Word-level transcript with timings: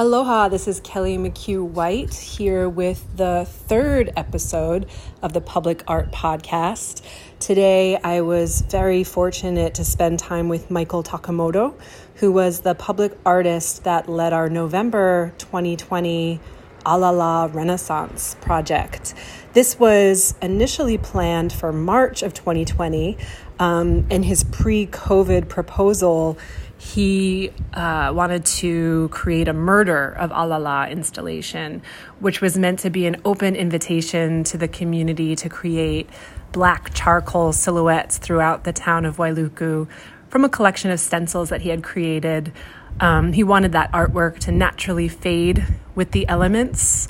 Aloha, 0.00 0.48
this 0.48 0.68
is 0.68 0.78
Kelly 0.78 1.18
McHugh 1.18 1.68
White 1.68 2.14
here 2.14 2.68
with 2.68 3.04
the 3.16 3.44
third 3.48 4.12
episode 4.16 4.86
of 5.22 5.32
the 5.32 5.40
Public 5.40 5.82
Art 5.88 6.12
Podcast. 6.12 7.02
Today, 7.40 7.96
I 7.96 8.20
was 8.20 8.60
very 8.60 9.02
fortunate 9.02 9.74
to 9.74 9.84
spend 9.84 10.20
time 10.20 10.48
with 10.48 10.70
Michael 10.70 11.02
Takemoto, 11.02 11.74
who 12.14 12.30
was 12.30 12.60
the 12.60 12.76
public 12.76 13.18
artist 13.26 13.82
that 13.82 14.08
led 14.08 14.32
our 14.32 14.48
November 14.48 15.32
2020 15.38 16.38
Alala 16.86 17.48
Renaissance 17.48 18.36
project. 18.40 19.14
This 19.52 19.80
was 19.80 20.36
initially 20.40 20.96
planned 20.96 21.52
for 21.52 21.72
March 21.72 22.22
of 22.22 22.34
2020, 22.34 23.18
um, 23.58 24.06
and 24.10 24.24
his 24.24 24.44
pre 24.44 24.86
COVID 24.86 25.48
proposal 25.48 26.38
he 26.78 27.50
uh, 27.74 28.12
wanted 28.14 28.46
to 28.46 29.08
create 29.08 29.48
a 29.48 29.52
murder 29.52 30.10
of 30.10 30.30
Alala 30.32 30.88
installation, 30.88 31.82
which 32.20 32.40
was 32.40 32.56
meant 32.56 32.78
to 32.80 32.90
be 32.90 33.04
an 33.06 33.20
open 33.24 33.56
invitation 33.56 34.44
to 34.44 34.56
the 34.56 34.68
community 34.68 35.34
to 35.34 35.48
create 35.48 36.08
black 36.52 36.94
charcoal 36.94 37.52
silhouettes 37.52 38.16
throughout 38.18 38.62
the 38.62 38.72
town 38.72 39.04
of 39.04 39.16
Wailuku 39.16 39.88
from 40.28 40.44
a 40.44 40.48
collection 40.48 40.92
of 40.92 41.00
stencils 41.00 41.48
that 41.48 41.62
he 41.62 41.70
had 41.70 41.82
created. 41.82 42.52
Um, 43.00 43.32
he 43.32 43.42
wanted 43.42 43.72
that 43.72 43.90
artwork 43.90 44.38
to 44.40 44.52
naturally 44.52 45.08
fade 45.08 45.66
with 45.96 46.12
the 46.12 46.28
elements 46.28 47.08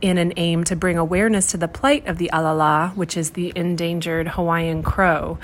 in 0.00 0.16
an 0.16 0.32
aim 0.38 0.64
to 0.64 0.74
bring 0.74 0.96
awareness 0.96 1.48
to 1.48 1.58
the 1.58 1.68
plight 1.68 2.06
of 2.06 2.16
the 2.16 2.30
Alala, 2.32 2.92
which 2.94 3.18
is 3.18 3.32
the 3.32 3.52
endangered 3.54 4.28
Hawaiian 4.28 4.82
crow 4.82 5.38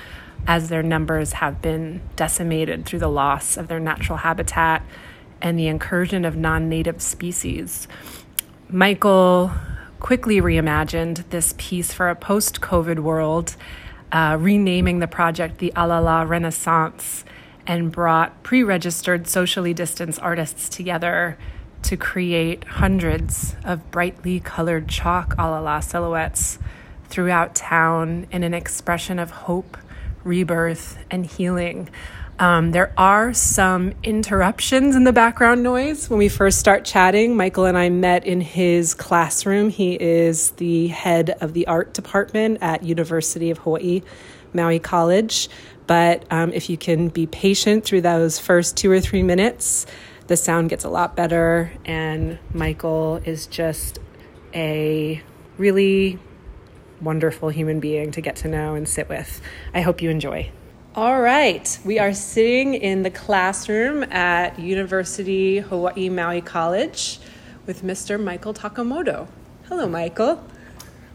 as 0.47 0.69
their 0.69 0.81
numbers 0.81 1.33
have 1.33 1.61
been 1.61 2.01
decimated 2.15 2.85
through 2.85 2.99
the 2.99 3.09
loss 3.09 3.57
of 3.57 3.67
their 3.67 3.79
natural 3.79 4.19
habitat 4.19 4.81
and 5.41 5.59
the 5.59 5.67
incursion 5.67 6.25
of 6.25 6.35
non 6.35 6.69
native 6.69 7.01
species. 7.01 7.87
Michael 8.69 9.51
quickly 9.99 10.41
reimagined 10.41 11.29
this 11.29 11.53
piece 11.57 11.93
for 11.93 12.09
a 12.09 12.15
post 12.15 12.61
COVID 12.61 12.99
world, 12.99 13.55
uh, 14.11 14.37
renaming 14.39 14.99
the 14.99 15.07
project 15.07 15.57
the 15.57 15.73
Alala 15.75 16.25
Renaissance, 16.25 17.25
and 17.67 17.91
brought 17.91 18.41
pre 18.41 18.63
registered 18.63 19.27
socially 19.27 19.73
distanced 19.73 20.19
artists 20.21 20.69
together 20.69 21.37
to 21.83 21.97
create 21.97 22.63
hundreds 22.63 23.55
of 23.63 23.91
brightly 23.91 24.39
colored 24.39 24.87
chalk 24.87 25.35
Alala 25.37 25.81
silhouettes 25.81 26.57
throughout 27.09 27.53
town 27.53 28.27
in 28.31 28.43
an 28.43 28.53
expression 28.53 29.19
of 29.19 29.31
hope 29.31 29.77
rebirth, 30.27 30.97
and 31.09 31.25
healing. 31.25 31.89
Um, 32.39 32.71
there 32.71 32.93
are 32.97 33.33
some 33.33 33.93
interruptions 34.03 34.95
in 34.95 35.05
the 35.05 35.13
background 35.13 35.63
noise. 35.63 36.07
When 36.07 36.19
we 36.19 36.29
first 36.29 36.59
start 36.59 36.85
chatting, 36.85 37.35
Michael 37.35 37.65
and 37.65 37.75
I 37.75 37.89
met 37.89 38.27
in 38.27 38.41
his 38.41 38.93
classroom. 38.93 39.69
He 39.69 39.95
is 39.95 40.51
the 40.51 40.87
head 40.87 41.31
of 41.41 41.53
the 41.53 41.65
art 41.65 41.95
department 41.95 42.59
at 42.61 42.83
University 42.83 43.49
of 43.49 43.57
Hawaii, 43.59 44.03
Maui 44.53 44.77
College. 44.77 45.49
But 45.87 46.31
um, 46.31 46.53
if 46.53 46.69
you 46.69 46.77
can 46.77 47.07
be 47.07 47.25
patient 47.25 47.85
through 47.85 48.01
those 48.01 48.37
first 48.37 48.77
two 48.77 48.91
or 48.91 48.99
three 48.99 49.23
minutes, 49.23 49.87
the 50.27 50.37
sound 50.37 50.69
gets 50.69 50.83
a 50.83 50.89
lot 50.89 51.15
better. 51.15 51.71
And 51.85 52.37
Michael 52.53 53.19
is 53.25 53.47
just 53.47 53.97
a 54.53 55.23
really 55.57 56.19
wonderful 57.01 57.49
human 57.49 57.79
being 57.79 58.11
to 58.11 58.21
get 58.21 58.35
to 58.37 58.47
know 58.47 58.75
and 58.75 58.87
sit 58.87 59.09
with. 59.09 59.41
I 59.73 59.81
hope 59.81 60.01
you 60.01 60.09
enjoy. 60.09 60.51
All 60.95 61.21
right, 61.21 61.77
we 61.85 61.99
are 61.99 62.13
sitting 62.13 62.73
in 62.73 63.03
the 63.03 63.11
classroom 63.11 64.03
at 64.03 64.57
University 64.57 65.59
Hawaii 65.59 66.09
Maui 66.09 66.41
College 66.41 67.19
with 67.67 67.83
Mr. 67.83 68.21
Michael 68.21 68.53
Takemoto. 68.53 69.27
Hello, 69.67 69.87
Michael. 69.87 70.43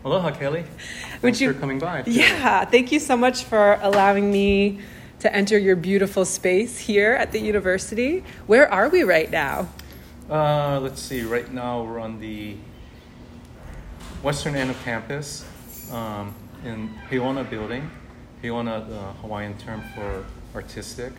Aloha, 0.04 0.30
Kelly. 0.30 0.62
Thanks 0.62 1.22
Would 1.22 1.40
you, 1.40 1.52
for 1.52 1.58
coming 1.58 1.78
by. 1.78 2.04
Yeah, 2.06 2.64
thank 2.64 2.92
you 2.92 3.00
so 3.00 3.16
much 3.16 3.44
for 3.44 3.78
allowing 3.82 4.30
me 4.30 4.78
to 5.20 5.34
enter 5.34 5.58
your 5.58 5.76
beautiful 5.76 6.24
space 6.24 6.78
here 6.78 7.12
at 7.12 7.32
the 7.32 7.40
university. 7.40 8.24
Where 8.46 8.72
are 8.72 8.88
we 8.88 9.02
right 9.02 9.30
now? 9.30 9.68
Uh, 10.30 10.78
let's 10.80 11.00
see, 11.00 11.22
right 11.22 11.52
now 11.52 11.82
we're 11.82 11.98
on 11.98 12.20
the 12.20 12.56
western 14.22 14.54
end 14.54 14.70
of 14.70 14.80
campus 14.84 15.44
um, 15.92 16.34
in 16.64 16.90
Heona 17.10 17.48
building. 17.48 17.90
Heona, 18.42 18.88
the 18.88 18.98
Hawaiian 19.20 19.56
term 19.58 19.82
for 19.94 20.24
artistic, 20.54 21.12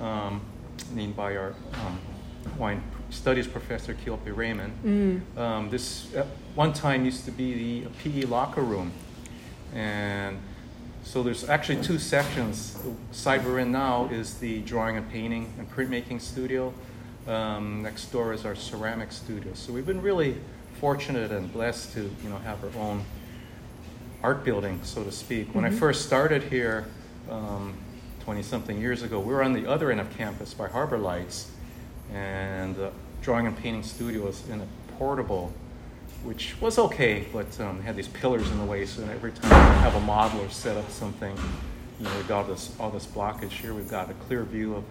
um, 0.00 0.40
named 0.92 1.14
by 1.14 1.36
our 1.36 1.54
um, 1.74 1.98
Hawaiian 2.54 2.82
studies 3.10 3.46
professor 3.46 3.94
Keope 3.94 4.34
Raymond. 4.34 4.72
Mm. 4.84 5.38
Um, 5.38 5.70
this 5.70 6.14
at 6.14 6.26
one 6.54 6.72
time 6.72 7.04
used 7.04 7.24
to 7.26 7.30
be 7.30 7.82
the 7.82 7.88
PE 8.02 8.26
locker 8.26 8.62
room, 8.62 8.92
and 9.74 10.38
so 11.02 11.22
there's 11.22 11.48
actually 11.48 11.82
two 11.82 11.98
sections. 11.98 12.74
The 12.82 12.94
side 13.14 13.44
we're 13.44 13.58
in 13.58 13.70
now 13.70 14.06
is 14.06 14.34
the 14.38 14.60
drawing 14.60 14.96
and 14.96 15.10
painting 15.10 15.52
and 15.58 15.70
printmaking 15.70 16.20
studio. 16.20 16.72
Um, 17.26 17.82
next 17.82 18.06
door 18.06 18.32
is 18.32 18.44
our 18.44 18.54
ceramic 18.54 19.12
studio. 19.12 19.52
So 19.54 19.72
we've 19.72 19.86
been 19.86 20.02
really 20.02 20.36
fortunate 20.80 21.30
and 21.30 21.52
blessed 21.52 21.92
to 21.92 22.10
you 22.22 22.30
know 22.30 22.38
have 22.38 22.62
our 22.64 22.82
own 22.82 23.04
art 24.24 24.42
building, 24.42 24.80
so 24.84 25.04
to 25.04 25.12
speak. 25.12 25.54
When 25.54 25.66
mm-hmm. 25.66 25.76
I 25.76 25.78
first 25.78 26.06
started 26.06 26.44
here 26.44 26.86
20 27.28 27.36
um, 28.26 28.42
something 28.42 28.80
years 28.80 29.02
ago, 29.02 29.20
we 29.20 29.34
were 29.34 29.42
on 29.42 29.52
the 29.52 29.70
other 29.70 29.90
end 29.90 30.00
of 30.00 30.10
campus 30.16 30.54
by 30.54 30.66
Harbor 30.66 30.96
Lights, 30.96 31.50
and 32.10 32.74
the 32.74 32.90
drawing 33.20 33.46
and 33.46 33.56
painting 33.56 33.82
studio 33.82 34.24
was 34.24 34.48
in 34.48 34.62
a 34.62 34.66
portable, 34.96 35.52
which 36.22 36.58
was 36.58 36.78
okay, 36.78 37.26
but 37.34 37.60
um, 37.60 37.82
had 37.82 37.96
these 37.96 38.08
pillars 38.08 38.50
in 38.50 38.56
the 38.58 38.64
way, 38.64 38.86
so 38.86 39.04
every 39.04 39.30
time 39.30 39.50
we 39.50 39.80
have 39.82 39.94
a 39.94 40.00
model 40.00 40.40
or 40.40 40.48
set 40.48 40.78
up 40.78 40.90
something, 40.90 41.36
you 41.98 42.06
know, 42.06 42.16
we've 42.16 42.26
got 42.26 42.48
this, 42.48 42.74
all 42.80 42.88
this 42.88 43.04
blockage 43.04 43.50
here. 43.50 43.74
We've 43.74 43.90
got 43.90 44.08
a 44.08 44.14
clear 44.14 44.42
view 44.44 44.74
of 44.74 44.84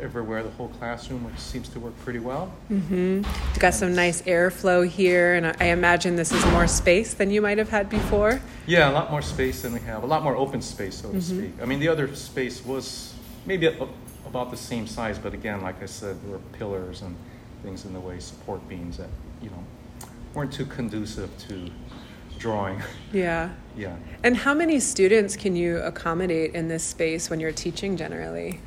everywhere, 0.00 0.42
the 0.42 0.50
whole 0.50 0.68
classroom, 0.68 1.24
which 1.24 1.38
seems 1.38 1.68
to 1.70 1.80
work 1.80 1.98
pretty 2.00 2.18
well. 2.18 2.52
Mm-hmm. 2.70 3.22
You've 3.24 3.58
got 3.58 3.74
some 3.74 3.94
nice 3.94 4.22
airflow 4.22 4.86
here, 4.86 5.34
and 5.34 5.46
I 5.60 5.66
imagine 5.66 6.16
this 6.16 6.32
is 6.32 6.44
more 6.46 6.66
space 6.66 7.14
than 7.14 7.30
you 7.30 7.40
might 7.42 7.58
have 7.58 7.68
had 7.68 7.88
before. 7.88 8.40
Yeah, 8.66 8.90
a 8.90 8.92
lot 8.92 9.10
more 9.10 9.22
space 9.22 9.62
than 9.62 9.72
we 9.72 9.80
have, 9.80 10.02
a 10.02 10.06
lot 10.06 10.22
more 10.22 10.36
open 10.36 10.62
space, 10.62 10.96
so 10.96 11.10
to 11.10 11.18
mm-hmm. 11.18 11.38
speak. 11.38 11.52
I 11.62 11.64
mean, 11.64 11.80
the 11.80 11.88
other 11.88 12.14
space 12.14 12.64
was 12.64 13.14
maybe 13.46 13.66
a, 13.66 13.82
a, 13.82 13.88
about 14.26 14.50
the 14.50 14.56
same 14.56 14.86
size, 14.86 15.18
but 15.18 15.34
again, 15.34 15.62
like 15.62 15.82
I 15.82 15.86
said, 15.86 16.22
there 16.22 16.32
were 16.32 16.38
pillars 16.52 17.02
and 17.02 17.16
things 17.62 17.84
in 17.84 17.92
the 17.92 18.00
way, 18.00 18.18
support 18.20 18.66
beams 18.68 18.98
that, 18.98 19.08
you 19.42 19.50
know, 19.50 19.64
weren't 20.34 20.52
too 20.52 20.66
conducive 20.66 21.30
to 21.48 21.70
drawing. 22.38 22.82
Yeah. 23.12 23.50
yeah. 23.76 23.96
And 24.22 24.36
how 24.36 24.54
many 24.54 24.78
students 24.78 25.34
can 25.34 25.56
you 25.56 25.78
accommodate 25.78 26.54
in 26.54 26.68
this 26.68 26.84
space 26.84 27.28
when 27.28 27.40
you're 27.40 27.50
teaching 27.50 27.96
generally? 27.96 28.60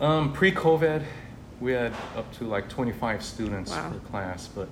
Um, 0.00 0.32
pre-COVID, 0.32 1.04
we 1.60 1.72
had 1.72 1.92
up 2.16 2.32
to 2.38 2.44
like 2.44 2.70
25 2.70 3.22
students 3.22 3.70
wow. 3.70 3.90
per 3.90 3.98
class, 3.98 4.48
but 4.48 4.68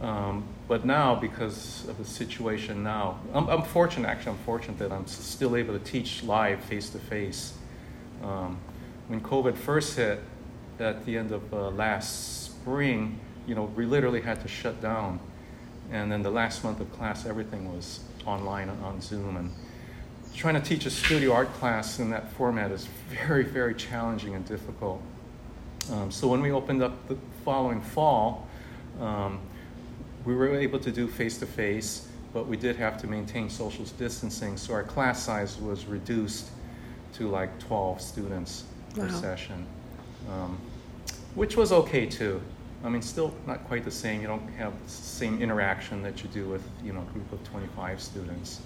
um, 0.00 0.44
but 0.66 0.84
now 0.86 1.14
because 1.14 1.86
of 1.88 1.98
the 1.98 2.04
situation 2.06 2.82
now, 2.82 3.18
I'm, 3.34 3.48
I'm, 3.48 3.62
fortunate. 3.62 4.08
Actually, 4.08 4.32
I'm 4.32 4.44
fortunate 4.44 4.78
that 4.78 4.92
I'm 4.92 5.06
still 5.06 5.56
able 5.56 5.78
to 5.78 5.84
teach 5.84 6.22
live, 6.22 6.60
face 6.64 6.90
to 6.90 6.98
face. 6.98 7.54
When 8.20 9.20
COVID 9.20 9.56
first 9.56 9.96
hit 9.96 10.20
at 10.78 11.04
the 11.06 11.16
end 11.16 11.32
of 11.32 11.52
uh, 11.52 11.68
last 11.70 12.44
spring, 12.44 13.20
you 13.46 13.54
know, 13.54 13.64
we 13.76 13.86
literally 13.86 14.20
had 14.20 14.40
to 14.42 14.48
shut 14.48 14.80
down, 14.80 15.20
and 15.90 16.10
then 16.10 16.22
the 16.22 16.30
last 16.30 16.64
month 16.64 16.80
of 16.80 16.90
class, 16.92 17.24
everything 17.26 17.72
was 17.74 18.00
online 18.26 18.68
on 18.68 19.00
Zoom 19.00 19.36
and 19.36 19.50
trying 20.34 20.54
to 20.54 20.60
teach 20.60 20.86
a 20.86 20.90
studio 20.90 21.32
art 21.32 21.52
class 21.54 21.98
in 21.98 22.10
that 22.10 22.30
format 22.32 22.70
is 22.70 22.88
very, 23.08 23.44
very 23.44 23.74
challenging 23.74 24.34
and 24.34 24.46
difficult. 24.46 25.02
Um, 25.92 26.10
so 26.10 26.26
when 26.28 26.40
we 26.40 26.50
opened 26.50 26.82
up 26.82 27.08
the 27.08 27.16
following 27.44 27.80
fall, 27.80 28.46
um, 29.00 29.40
we 30.24 30.34
were 30.34 30.54
able 30.54 30.78
to 30.80 30.90
do 30.90 31.06
face 31.06 31.38
to 31.38 31.46
face, 31.46 32.08
but 32.34 32.46
we 32.46 32.56
did 32.56 32.76
have 32.76 33.00
to 33.00 33.06
maintain 33.06 33.48
social 33.48 33.84
distancing. 33.98 34.56
So 34.56 34.74
our 34.74 34.82
class 34.82 35.22
size 35.22 35.58
was 35.58 35.86
reduced 35.86 36.50
to 37.14 37.28
like 37.28 37.58
12 37.60 38.00
students 38.00 38.64
wow. 38.96 39.06
per 39.06 39.12
session, 39.12 39.64
um, 40.28 40.58
which 41.34 41.56
was 41.56 41.72
okay 41.72 42.06
too. 42.06 42.42
I 42.84 42.88
mean, 42.88 43.02
still 43.02 43.34
not 43.46 43.64
quite 43.64 43.84
the 43.84 43.90
same. 43.90 44.20
You 44.20 44.26
don't 44.26 44.48
have 44.54 44.72
the 44.84 44.90
same 44.90 45.40
interaction 45.40 46.02
that 46.02 46.22
you 46.22 46.28
do 46.28 46.46
with 46.48 46.62
you 46.84 46.92
know 46.92 47.00
a 47.00 47.12
group 47.12 47.32
of 47.32 47.42
25 47.44 48.00
students. 48.00 48.60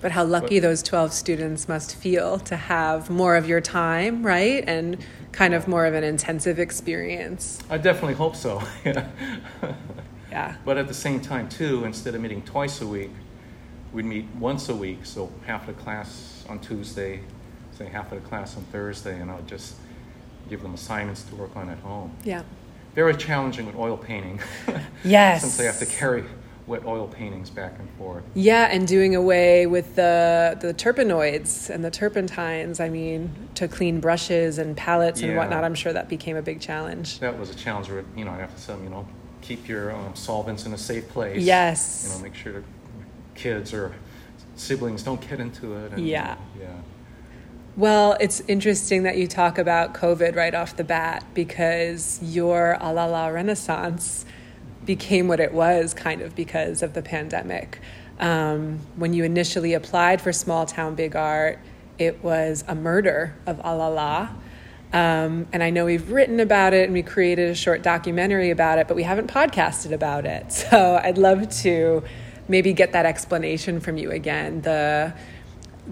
But 0.00 0.12
how 0.12 0.24
lucky 0.24 0.58
those 0.60 0.82
12 0.82 1.12
students 1.12 1.68
must 1.68 1.96
feel 1.96 2.38
to 2.40 2.56
have 2.56 3.10
more 3.10 3.36
of 3.36 3.48
your 3.48 3.60
time, 3.60 4.24
right? 4.24 4.62
And 4.66 4.98
kind 5.32 5.54
of 5.54 5.66
more 5.66 5.86
of 5.86 5.94
an 5.94 6.04
intensive 6.04 6.58
experience. 6.58 7.58
I 7.68 7.78
definitely 7.78 8.14
hope 8.14 8.36
so. 8.36 8.62
yeah. 10.30 10.56
But 10.64 10.78
at 10.78 10.86
the 10.88 10.94
same 10.94 11.20
time, 11.20 11.48
too, 11.48 11.84
instead 11.84 12.14
of 12.14 12.20
meeting 12.20 12.42
twice 12.42 12.80
a 12.80 12.86
week, 12.86 13.10
we'd 13.92 14.04
meet 14.04 14.26
once 14.38 14.68
a 14.68 14.74
week. 14.74 15.04
So 15.04 15.32
half 15.46 15.68
of 15.68 15.76
the 15.76 15.82
class 15.82 16.44
on 16.48 16.60
Tuesday, 16.60 17.20
say 17.72 17.86
half 17.86 18.12
of 18.12 18.22
the 18.22 18.28
class 18.28 18.56
on 18.56 18.62
Thursday, 18.64 19.20
and 19.20 19.30
I'll 19.30 19.42
just 19.42 19.74
give 20.48 20.62
them 20.62 20.74
assignments 20.74 21.22
to 21.24 21.34
work 21.36 21.54
on 21.56 21.68
at 21.70 21.78
home. 21.78 22.14
Yeah. 22.24 22.42
very 22.94 23.14
challenging 23.16 23.66
with 23.66 23.76
oil 23.76 23.96
painting. 23.96 24.40
Yes. 25.04 25.42
Since 25.42 25.56
they 25.56 25.64
have 25.66 25.78
to 25.78 25.86
carry 25.86 26.24
wet 26.68 26.84
oil 26.84 27.08
paintings 27.08 27.50
back 27.50 27.78
and 27.78 27.88
forth. 27.98 28.22
Yeah, 28.34 28.68
and 28.70 28.86
doing 28.86 29.14
away 29.16 29.66
with 29.66 29.96
the 29.96 30.56
the 30.60 30.74
Turpenoids 30.74 31.70
and 31.70 31.84
the 31.84 31.90
turpentines. 31.90 32.78
I 32.78 32.88
mean, 32.88 33.34
to 33.54 33.66
clean 33.66 34.00
brushes 34.00 34.58
and 34.58 34.76
palettes 34.76 35.22
and 35.22 35.36
whatnot. 35.36 35.64
I'm 35.64 35.74
sure 35.74 35.92
that 35.92 36.08
became 36.08 36.36
a 36.36 36.42
big 36.42 36.60
challenge. 36.60 37.18
That 37.20 37.38
was 37.38 37.50
a 37.50 37.54
challenge. 37.54 37.88
Where, 37.90 38.04
you 38.14 38.24
know, 38.24 38.30
I 38.30 38.38
have 38.38 38.54
to 38.54 38.66
tell 38.66 38.80
you 38.80 38.90
know, 38.90 39.08
keep 39.40 39.66
your 39.66 39.92
um, 39.92 40.14
solvents 40.14 40.66
in 40.66 40.72
a 40.74 40.78
safe 40.78 41.08
place. 41.08 41.42
Yes. 41.42 42.04
You 42.06 42.16
know, 42.16 42.22
make 42.22 42.34
sure 42.34 42.52
that 42.52 42.64
kids 43.34 43.72
or 43.72 43.94
siblings 44.56 45.02
don't 45.02 45.20
get 45.28 45.40
into 45.40 45.74
it. 45.76 45.92
And, 45.92 46.06
Yeah. 46.06 46.36
Yeah. 46.58 46.68
Well, 47.76 48.16
it's 48.18 48.40
interesting 48.48 49.04
that 49.04 49.16
you 49.18 49.28
talk 49.28 49.56
about 49.56 49.94
COVID 49.94 50.34
right 50.34 50.52
off 50.52 50.76
the 50.76 50.82
bat 50.82 51.24
because 51.32 52.18
your 52.20 52.76
Alala 52.80 53.32
Renaissance 53.32 54.26
became 54.88 55.28
what 55.28 55.38
it 55.38 55.52
was 55.52 55.92
kind 55.92 56.22
of 56.22 56.34
because 56.34 56.82
of 56.82 56.94
the 56.94 57.02
pandemic. 57.02 57.78
Um, 58.18 58.78
when 58.96 59.12
you 59.12 59.22
initially 59.22 59.74
applied 59.74 60.22
for 60.22 60.32
Small 60.32 60.64
Town 60.64 60.94
Big 60.94 61.14
Art, 61.14 61.58
it 61.98 62.24
was 62.24 62.64
a 62.66 62.74
murder 62.74 63.36
of 63.46 63.60
Alala. 63.62 64.34
Um, 64.94 65.46
and 65.52 65.62
I 65.62 65.68
know 65.68 65.84
we've 65.84 66.10
written 66.10 66.40
about 66.40 66.72
it 66.72 66.84
and 66.84 66.94
we 66.94 67.02
created 67.02 67.50
a 67.50 67.54
short 67.54 67.82
documentary 67.82 68.48
about 68.48 68.78
it, 68.78 68.88
but 68.88 68.96
we 68.96 69.02
haven't 69.02 69.30
podcasted 69.30 69.92
about 69.92 70.24
it. 70.24 70.46
So 70.70 70.98
I'd 71.04 71.18
love 71.18 71.50
to 71.60 72.02
maybe 72.48 72.72
get 72.72 72.92
that 72.92 73.04
explanation 73.04 73.80
from 73.80 73.98
you 73.98 74.10
again. 74.10 74.62
The 74.62 75.12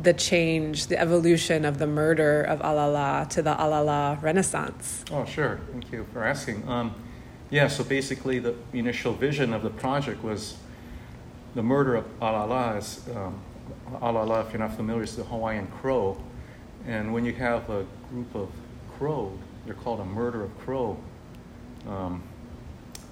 the 0.03 0.13
change, 0.13 0.89
the 0.89 0.99
evolution 0.99 1.65
of 1.65 1.79
the 1.79 1.87
murder 1.87 2.43
of 2.43 2.61
Alala 2.61 3.27
to 3.31 3.41
the 3.41 3.63
Alala 3.63 4.19
Renaissance. 4.21 5.05
Oh, 5.11 5.25
sure. 5.25 5.59
Thank 5.73 5.91
you 5.91 6.07
for 6.13 6.23
asking. 6.23 6.69
Um, 6.69 6.95
yeah, 7.51 7.69
so 7.69 7.85
basically, 7.85 8.39
the 8.39 8.55
initial 8.73 9.13
vision 9.13 9.53
of 9.53 9.63
the 9.63 9.71
project 9.71 10.23
was 10.23 10.57
the 11.55 11.63
murder 11.63 11.95
of 11.95 12.05
Alala. 12.21 12.77
Is, 12.77 13.01
um, 13.15 13.41
Alala, 14.01 14.41
if 14.41 14.53
you're 14.53 14.59
not 14.59 14.75
familiar, 14.75 15.05
is 15.05 15.17
the 15.17 15.25
Hawaiian 15.25 15.69
crow. 15.69 16.17
And 16.87 17.13
when 17.13 17.25
you 17.25 17.33
have 17.35 17.69
a 17.71 17.87
group 18.11 18.35
of 18.35 18.51
crow, 18.97 19.33
they're 19.65 19.75
called 19.75 20.01
a 20.01 20.05
murder 20.05 20.43
of 20.43 20.59
crow, 20.59 20.99
um, 21.89 22.23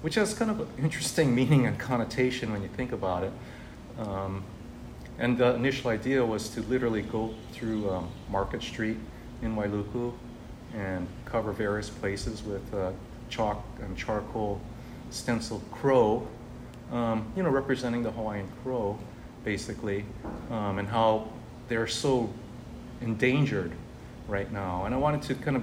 which 0.03 0.17
has 0.17 0.35
kind 0.35 0.51
of 0.51 0.61
an 0.61 0.69
interesting 0.79 1.35
meaning 1.41 1.67
and 1.67 1.79
connotation 1.79 2.53
when 2.53 2.63
you 2.63 2.69
think 2.69 2.93
about 2.93 3.25
it. 3.25 3.33
Um, 3.99 4.43
and 5.19 5.39
the 5.39 5.55
initial 5.55 5.91
idea 5.91 6.25
was 6.25 6.49
to 6.51 6.63
literally 6.63 7.03
go 7.03 7.35
through 7.53 7.89
um, 7.89 8.09
Market 8.29 8.63
Street 8.63 8.97
in 9.43 9.55
Wailuku 9.55 10.13
and 10.75 11.07
cover 11.25 11.53
various 11.53 11.89
places 11.89 12.43
with 12.43 12.75
uh, 12.75 12.91
chalk 13.35 13.65
and 13.81 13.97
charcoal 13.97 14.61
stenciled 15.11 15.63
crow, 15.73 16.27
um, 16.93 17.33
you 17.37 17.43
know, 17.43 17.51
representing 17.51 18.03
the 18.03 18.11
Hawaiian 18.11 18.49
crow, 18.63 18.99
basically, 19.45 20.05
um, 20.51 20.79
and 20.79 20.89
how 20.89 21.29
they're 21.69 21.87
so 21.87 22.33
endangered 23.01 23.73
right 24.29 24.51
now. 24.53 24.85
And 24.85 24.95
I 24.95 24.99
wanted 24.99 25.23
to 25.23 25.35
kind 25.35 25.57
of 25.57 25.63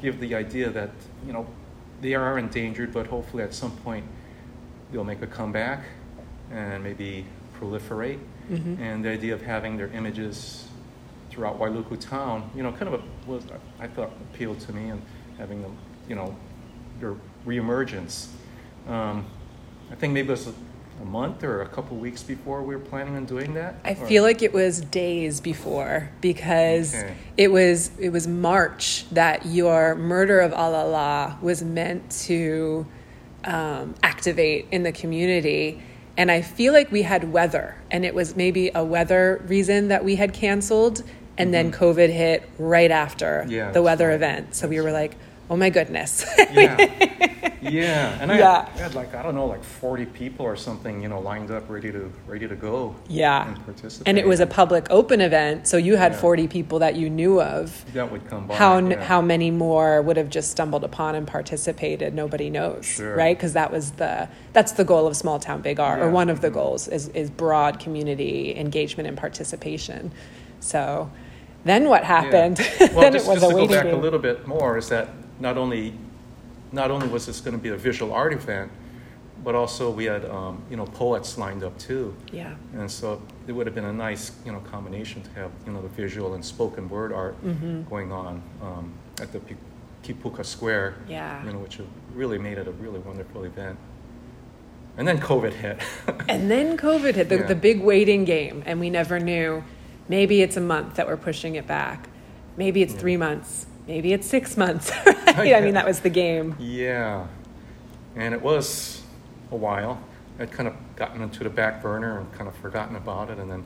give 0.00 0.20
the 0.20 0.34
idea 0.34 0.70
that, 0.70 0.90
you 1.26 1.32
know, 1.32 1.46
they 2.00 2.14
are 2.14 2.38
endangered, 2.38 2.92
but 2.92 3.06
hopefully 3.06 3.42
at 3.42 3.54
some 3.54 3.70
point 3.78 4.04
they'll 4.92 5.04
make 5.04 5.22
a 5.22 5.26
comeback 5.26 5.84
and 6.50 6.82
maybe 6.82 7.24
proliferate. 7.58 8.18
Mhm. 8.50 8.78
And 8.80 9.04
the 9.04 9.10
idea 9.10 9.34
of 9.34 9.42
having 9.42 9.76
their 9.76 9.88
images 9.88 10.68
throughout 11.30 11.58
Wailuku 11.58 11.98
town, 11.98 12.50
you 12.54 12.62
know, 12.62 12.72
kind 12.72 12.88
of 12.92 12.94
a, 12.94 13.30
was 13.30 13.44
I 13.80 13.86
thought 13.86 14.10
appealed 14.32 14.60
to 14.60 14.72
me 14.72 14.90
and 14.90 15.00
having 15.38 15.62
them, 15.62 15.76
you 16.08 16.14
know, 16.14 16.36
their 17.00 17.14
reemergence. 17.46 18.26
Um, 18.88 19.26
I 19.90 19.94
think 19.94 20.12
maybe 20.12 20.28
it 20.28 20.30
was 20.32 20.46
a, 20.48 20.54
a 21.02 21.04
month 21.04 21.42
or 21.44 21.62
a 21.62 21.68
couple 21.68 21.96
weeks 21.96 22.22
before 22.22 22.62
we 22.62 22.74
were 22.74 22.80
planning 22.82 23.16
on 23.16 23.24
doing 23.24 23.54
that. 23.54 23.76
I 23.84 23.92
Or- 23.92 24.06
feel 24.06 24.22
like 24.22 24.42
it 24.42 24.52
was 24.52 24.80
days 24.80 25.40
before 25.40 26.10
because 26.20 26.94
Okay. 26.94 27.14
it 27.36 27.48
was 27.52 27.90
it 27.98 28.10
was 28.10 28.26
March 28.26 29.06
that 29.12 29.46
your 29.46 29.94
murder 29.94 30.40
of 30.40 30.52
Alala 30.52 31.38
was 31.42 31.62
meant 31.62 32.10
to 32.26 32.86
um, 33.44 33.94
activate 34.02 34.66
in 34.70 34.82
the 34.84 34.92
community. 34.92 35.82
And 36.16 36.30
I 36.30 36.42
feel 36.42 36.72
like 36.72 36.92
we 36.92 37.02
had 37.02 37.32
weather, 37.32 37.74
and 37.90 38.04
it 38.04 38.14
was 38.14 38.36
maybe 38.36 38.70
a 38.74 38.84
weather 38.84 39.42
reason 39.48 39.88
that 39.88 40.04
we 40.04 40.14
had 40.14 40.32
canceled, 40.32 41.02
and 41.36 41.52
then 41.52 41.72
COVID 41.72 42.08
hit 42.08 42.48
right 42.56 42.90
after 42.90 43.40
Mm-hmm. 43.42 43.50
Yeah, 43.50 43.70
the 43.72 43.82
weather 43.82 44.08
right. 44.08 44.14
event. 44.14 44.54
So 44.54 44.68
we 44.68 44.80
were 44.80 44.92
like, 44.92 45.16
oh 45.50 45.56
my 45.56 45.70
goodness. 45.70 46.24
yeah, 46.52 46.76
yeah, 47.62 48.18
and 48.20 48.30
I, 48.32 48.38
Yeah. 48.38 48.68
I 48.74 48.78
had 48.78 48.94
like 48.94 49.14
I 49.14 49.22
don't 49.22 49.34
know, 49.34 49.46
like 49.46 49.62
forty 49.64 50.04
people 50.06 50.44
or 50.46 50.56
something, 50.56 51.02
you 51.02 51.08
know, 51.08 51.20
lined 51.20 51.50
up, 51.50 51.68
ready 51.68 51.90
to 51.92 52.12
ready 52.26 52.46
to 52.48 52.54
go. 52.56 52.94
Yeah. 53.08 53.48
and 53.48 53.64
participate. 53.64 54.08
and 54.08 54.18
it 54.18 54.26
was 54.26 54.40
a 54.40 54.46
public 54.46 54.86
open 54.90 55.20
event, 55.20 55.66
so 55.66 55.76
you 55.76 55.96
had 55.96 56.12
Yeah. 56.12 56.18
40 56.18 56.48
people 56.48 56.78
that 56.80 56.96
you 56.96 57.08
knew 57.10 57.40
of. 57.40 57.84
that 57.94 58.10
would 58.10 58.28
come 58.28 58.46
by. 58.46 58.54
how 58.56 58.78
yeah. 58.78 59.02
how 59.04 59.20
many 59.22 59.50
more 59.50 60.02
would 60.02 60.16
have 60.16 60.28
just 60.30 60.50
stumbled 60.50 60.84
upon 60.84 61.14
and 61.14 61.26
participated 61.26 62.14
nobody 62.14 62.50
knows 62.50 62.84
Sure. 62.84 63.16
right 63.16 63.36
because 63.36 63.52
that 63.54 63.70
was 63.72 63.92
the 63.92 64.28
that's 64.52 64.72
the 64.72 64.84
goal 64.84 65.06
of 65.06 65.16
small 65.16 65.38
town 65.38 65.60
big 65.62 65.78
art 65.80 66.00
or 66.00 66.10
one 66.10 66.28
of 66.30 66.40
the 66.40 66.50
Mhm. 66.50 66.54
goals 66.54 66.88
is 66.88 67.08
is 67.08 67.30
broad 67.30 67.78
community 67.80 68.54
engagement 68.56 69.06
and 69.08 69.16
participation 69.16 70.12
so 70.60 71.10
then 71.64 71.88
what 71.88 72.04
happened 72.04 72.58
Yeah. 72.58 72.88
Well, 72.92 73.00
then 73.02 73.12
just, 73.12 73.26
it 73.26 73.30
was 73.30 73.40
just 73.40 73.52
a 73.52 73.54
to 73.56 73.66
go 73.66 73.66
back 73.68 73.92
a 73.92 73.96
little 73.96 74.18
bit 74.18 74.46
more 74.46 74.76
is 74.78 74.88
that 74.90 75.08
not 75.40 75.56
only 75.58 75.94
not 76.72 76.90
only 76.90 77.06
was 77.08 77.26
this 77.26 77.40
going 77.40 77.56
to 77.56 77.62
be 77.62 77.68
a 77.68 77.76
visual 77.76 78.12
art 78.12 78.32
event, 78.32 78.70
but 79.44 79.54
also 79.54 79.90
we 79.90 80.04
had 80.06 80.24
um, 80.24 80.62
you 80.70 80.76
know 80.76 80.86
poets 80.86 81.36
lined 81.38 81.62
up 81.62 81.76
too, 81.78 82.14
yeah 82.32 82.54
and 82.74 82.90
so 82.90 83.20
it 83.46 83.52
would 83.52 83.66
have 83.66 83.74
been 83.74 83.84
a 83.84 83.92
nice 83.92 84.32
you 84.44 84.52
know 84.52 84.60
combination 84.60 85.22
to 85.22 85.30
have 85.30 85.50
you 85.66 85.72
know 85.72 85.82
the 85.82 85.88
visual 85.88 86.34
and 86.34 86.44
spoken 86.44 86.88
word 86.88 87.12
art 87.12 87.36
Mhm. 87.44 87.88
going 87.90 88.10
on 88.12 88.42
um, 88.62 88.92
at 89.20 89.32
the 89.32 89.40
Kipuka 90.02 90.44
Square. 90.44 90.96
Yeah. 91.08 91.42
You 91.46 91.52
know, 91.52 91.58
which 91.60 91.80
really 92.14 92.36
made 92.38 92.58
it 92.58 92.68
a 92.68 92.72
really 92.72 92.98
wonderful 92.98 93.44
event. 93.44 93.78
And 94.98 95.08
then 95.08 95.18
COVID 95.18 95.52
hit. 95.54 95.78
and 96.28 96.50
then 96.50 96.76
covid 96.76 97.14
hit 97.14 97.28
the, 97.28 97.36
Yeah. 97.36 97.46
the 97.46 97.54
big 97.54 97.80
waiting 97.80 98.24
game 98.24 98.62
and 98.66 98.78
we 98.80 98.90
never 98.90 99.18
knew 99.18 99.64
maybe 100.08 100.42
it's 100.42 100.56
a 100.56 100.60
month 100.60 100.94
that 100.96 101.06
we're 101.06 101.16
pushing 101.16 101.54
it 101.56 101.66
back 101.66 102.08
maybe 102.56 102.82
it's 102.82 102.92
Yeah. 102.94 103.00
three 103.00 103.16
months 103.16 103.66
maybe 103.86 104.12
it's 104.12 104.26
six 104.28 104.56
months 104.56 104.90
right? 105.06 105.54
i 105.54 105.60
mean 105.60 105.74
that 105.74 105.86
was 105.86 106.00
the 106.00 106.10
game 106.10 106.56
Yeah, 106.58 107.26
and 108.16 108.34
it 108.34 108.40
was 108.42 109.02
a 109.50 109.56
while. 109.56 109.98
I'd 110.38 110.50
kind 110.50 110.68
of 110.68 110.74
gotten 110.96 111.22
into 111.22 111.44
the 111.44 111.50
back 111.50 111.80
burner 111.82 112.18
and 112.18 112.32
kind 112.32 112.48
of 112.48 112.54
forgotten 112.56 112.96
about 112.96 113.30
it, 113.30 113.38
and 113.38 113.48
then 113.50 113.64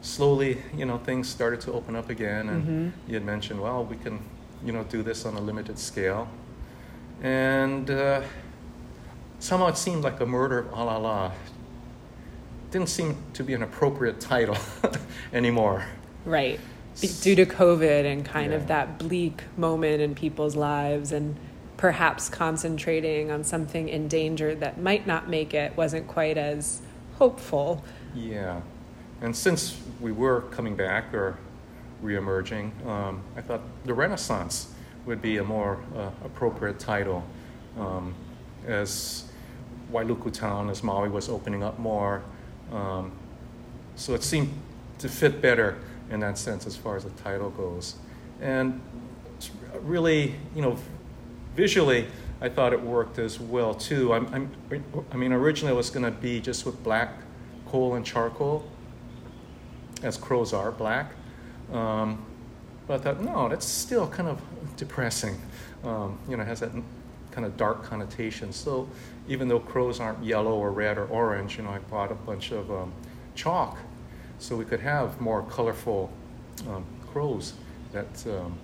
slowly, 0.00 0.62
you 0.74 0.86
know, 0.86 0.96
things 0.98 1.28
started 1.28 1.60
to 1.62 1.72
open 1.72 1.94
up 1.94 2.08
again. 2.08 2.48
And 2.48 2.64
Mhm. 2.66 2.92
you 3.08 3.14
had 3.14 3.24
mentioned, 3.24 3.60
well, 3.60 3.84
we 3.84 3.96
can, 3.96 4.18
you 4.64 4.72
know, 4.72 4.82
do 4.84 5.02
this 5.02 5.26
on 5.26 5.34
a 5.34 5.40
limited 5.40 5.78
scale, 5.78 6.26
and 7.22 7.90
uh, 7.90 8.22
somehow 9.40 9.66
it 9.68 9.76
seemed 9.76 10.02
like 10.04 10.20
a 10.20 10.26
murder 10.26 10.60
of 10.60 10.72
Alala. 10.72 11.32
Didn't 12.70 12.88
seem 12.88 13.16
to 13.34 13.42
be 13.44 13.52
an 13.54 13.62
appropriate 13.62 14.20
title 14.20 14.56
anymore. 15.32 15.84
Right. 16.24 16.60
Due 17.22 17.34
to 17.36 17.46
COVID 17.46 18.04
and 18.04 18.24
kind 18.24 18.52
Yeah. 18.52 18.58
of 18.58 18.66
that 18.66 18.98
bleak 18.98 19.42
moment 19.56 20.02
in 20.02 20.14
people's 20.14 20.56
lives 20.56 21.12
and 21.12 21.36
perhaps 21.76 22.28
concentrating 22.28 23.30
on 23.30 23.42
something 23.42 23.88
in 23.88 24.06
danger 24.06 24.54
that 24.54 24.80
might 24.80 25.06
not 25.06 25.28
make 25.30 25.54
it 25.54 25.74
wasn't 25.76 26.06
quite 26.06 26.36
as 26.36 26.82
hopeful. 27.16 27.82
Yeah, 28.14 28.60
and 29.22 29.34
since 29.34 29.80
we 30.00 30.12
were 30.12 30.42
coming 30.50 30.76
back 30.76 31.14
or 31.14 31.38
reemerging, 32.04 32.70
um, 32.86 33.22
I 33.36 33.40
thought 33.40 33.62
the 33.84 33.94
Renaissance 33.94 34.68
would 35.06 35.22
be 35.22 35.38
a 35.38 35.44
more 35.44 35.78
uh, 35.96 36.10
appropriate 36.24 36.78
title, 36.78 37.24
um, 37.78 38.14
as 38.66 39.24
Wailuku 39.90 40.32
Town, 40.32 40.68
as 40.68 40.82
Maui 40.82 41.08
was 41.08 41.28
opening 41.30 41.62
up 41.62 41.78
more. 41.78 42.22
Um, 42.72 43.12
so 43.96 44.12
it 44.14 44.22
seemed 44.22 44.52
to 44.98 45.08
fit 45.08 45.40
better 45.40 45.78
in 46.10 46.20
that 46.20 46.38
sense 46.38 46.66
as 46.66 46.76
far 46.76 46.96
as 46.96 47.04
the 47.04 47.10
title 47.22 47.50
goes, 47.50 47.96
and 48.40 48.80
really, 49.82 50.34
you 50.54 50.62
know, 50.62 50.76
visually, 51.56 52.06
I 52.40 52.48
thought 52.48 52.72
it 52.72 52.80
worked 52.80 53.18
as 53.18 53.38
well 53.38 53.74
too. 53.74 54.12
I'm, 54.12 54.26
I'm, 54.34 54.84
I 55.12 55.16
mean, 55.16 55.32
originally 55.32 55.72
it 55.72 55.76
was 55.76 55.90
going 55.90 56.04
to 56.04 56.10
be 56.10 56.40
just 56.40 56.64
with 56.64 56.82
black 56.82 57.14
coal 57.66 57.94
and 57.94 58.04
charcoal, 58.04 58.64
as 60.02 60.16
crows 60.16 60.52
are 60.52 60.72
black. 60.72 61.12
Um, 61.72 62.24
but 62.86 63.00
I 63.00 63.04
thought, 63.04 63.20
no, 63.22 63.48
that's 63.48 63.66
still 63.66 64.08
kind 64.08 64.28
of 64.28 64.40
depressing. 64.76 65.40
Um, 65.84 66.18
you 66.28 66.36
know, 66.36 66.44
has 66.44 66.60
that 66.60 66.72
kind 67.30 67.46
of 67.46 67.56
dark 67.56 67.84
connotation. 67.84 68.52
So 68.52 68.88
even 69.28 69.48
though 69.48 69.60
crows 69.60 70.00
aren't 70.00 70.24
yellow 70.24 70.54
or 70.54 70.72
red 70.72 70.98
or 70.98 71.06
orange, 71.06 71.56
you 71.56 71.62
know, 71.62 71.70
I 71.70 71.78
bought 71.78 72.10
a 72.10 72.16
bunch 72.16 72.50
of 72.50 72.70
um, 72.70 72.92
chalk 73.34 73.78
so 74.40 74.56
we 74.56 74.64
could 74.64 74.80
have 74.80 75.20
more 75.20 75.42
colorful 75.42 76.10
um, 76.68 76.84
crows 77.12 77.52
that 77.92 78.26
um, 78.26 78.58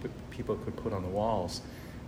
put, 0.00 0.30
people 0.30 0.56
could 0.56 0.76
put 0.76 0.92
on 0.92 1.02
the 1.02 1.08
walls. 1.08 1.62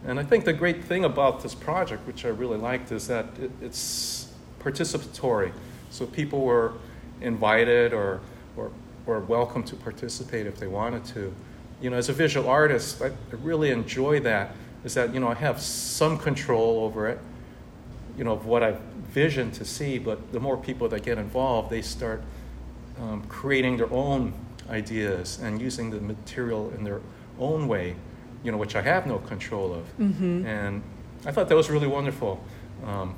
And 0.06 0.18
I 0.18 0.24
think 0.24 0.44
the 0.44 0.52
great 0.52 0.84
thing 0.84 1.04
about 1.04 1.42
this 1.42 1.54
project, 1.54 2.06
which 2.06 2.24
I 2.24 2.28
really 2.28 2.58
liked, 2.58 2.92
is 2.92 3.06
that 3.06 3.26
it, 3.40 3.50
it's 3.62 4.28
participatory. 4.60 5.52
So 5.90 6.06
people 6.06 6.40
were 6.40 6.74
invited 7.20 7.92
or, 7.92 8.20
or, 8.56 8.70
or 9.06 9.20
welcome 9.20 9.62
to 9.64 9.76
participate 9.76 10.46
if 10.46 10.58
they 10.58 10.66
wanted 10.66 11.04
to. 11.06 11.32
You 11.80 11.90
know, 11.90 11.96
as 11.96 12.08
a 12.08 12.12
visual 12.12 12.48
artist, 12.48 13.00
I, 13.00 13.06
I 13.06 13.36
really 13.42 13.70
enjoy 13.70 14.20
that, 14.20 14.54
is 14.84 14.94
that, 14.94 15.14
you 15.14 15.20
know, 15.20 15.28
I 15.28 15.34
have 15.34 15.60
some 15.60 16.18
control 16.18 16.80
over 16.84 17.08
it, 17.08 17.18
you 18.16 18.24
know, 18.24 18.32
of 18.32 18.46
what 18.46 18.62
I 18.62 18.76
vision 19.08 19.50
to 19.52 19.64
see, 19.64 19.98
but 19.98 20.32
the 20.32 20.40
more 20.40 20.56
people 20.56 20.88
that 20.88 21.02
get 21.02 21.18
involved, 21.18 21.70
they 21.70 21.82
start 21.82 22.22
um, 23.00 23.22
creating 23.28 23.76
their 23.76 23.92
own 23.92 24.32
ideas 24.70 25.38
and 25.42 25.60
using 25.60 25.90
the 25.90 26.00
material 26.00 26.70
in 26.76 26.84
their 26.84 27.00
own 27.38 27.68
way, 27.68 27.96
you 28.42 28.52
know, 28.52 28.58
which 28.58 28.76
I 28.76 28.82
have 28.82 29.06
no 29.06 29.18
control 29.18 29.72
of. 29.72 29.98
Mm-hmm. 29.98 30.46
And 30.46 30.82
I 31.24 31.32
thought 31.32 31.48
that 31.48 31.56
was 31.56 31.70
really 31.70 31.86
wonderful 31.86 32.42
um, 32.84 33.14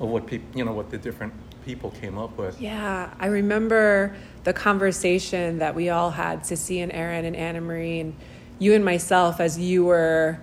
of 0.00 0.08
what 0.08 0.26
people, 0.26 0.46
you 0.58 0.64
know, 0.64 0.72
what 0.72 0.90
the 0.90 0.98
different 0.98 1.32
people 1.64 1.90
came 2.00 2.18
up 2.18 2.36
with. 2.36 2.60
Yeah, 2.60 3.10
I 3.18 3.26
remember 3.26 4.14
the 4.44 4.52
conversation 4.52 5.58
that 5.58 5.74
we 5.74 5.90
all 5.90 6.10
had, 6.10 6.40
Sissy 6.40 6.82
and 6.82 6.92
Aaron 6.92 7.24
and 7.24 7.36
Anna 7.36 7.60
Marie 7.60 8.00
and 8.00 8.14
you 8.58 8.74
and 8.74 8.84
myself, 8.84 9.40
as 9.40 9.58
you 9.58 9.84
were 9.84 10.38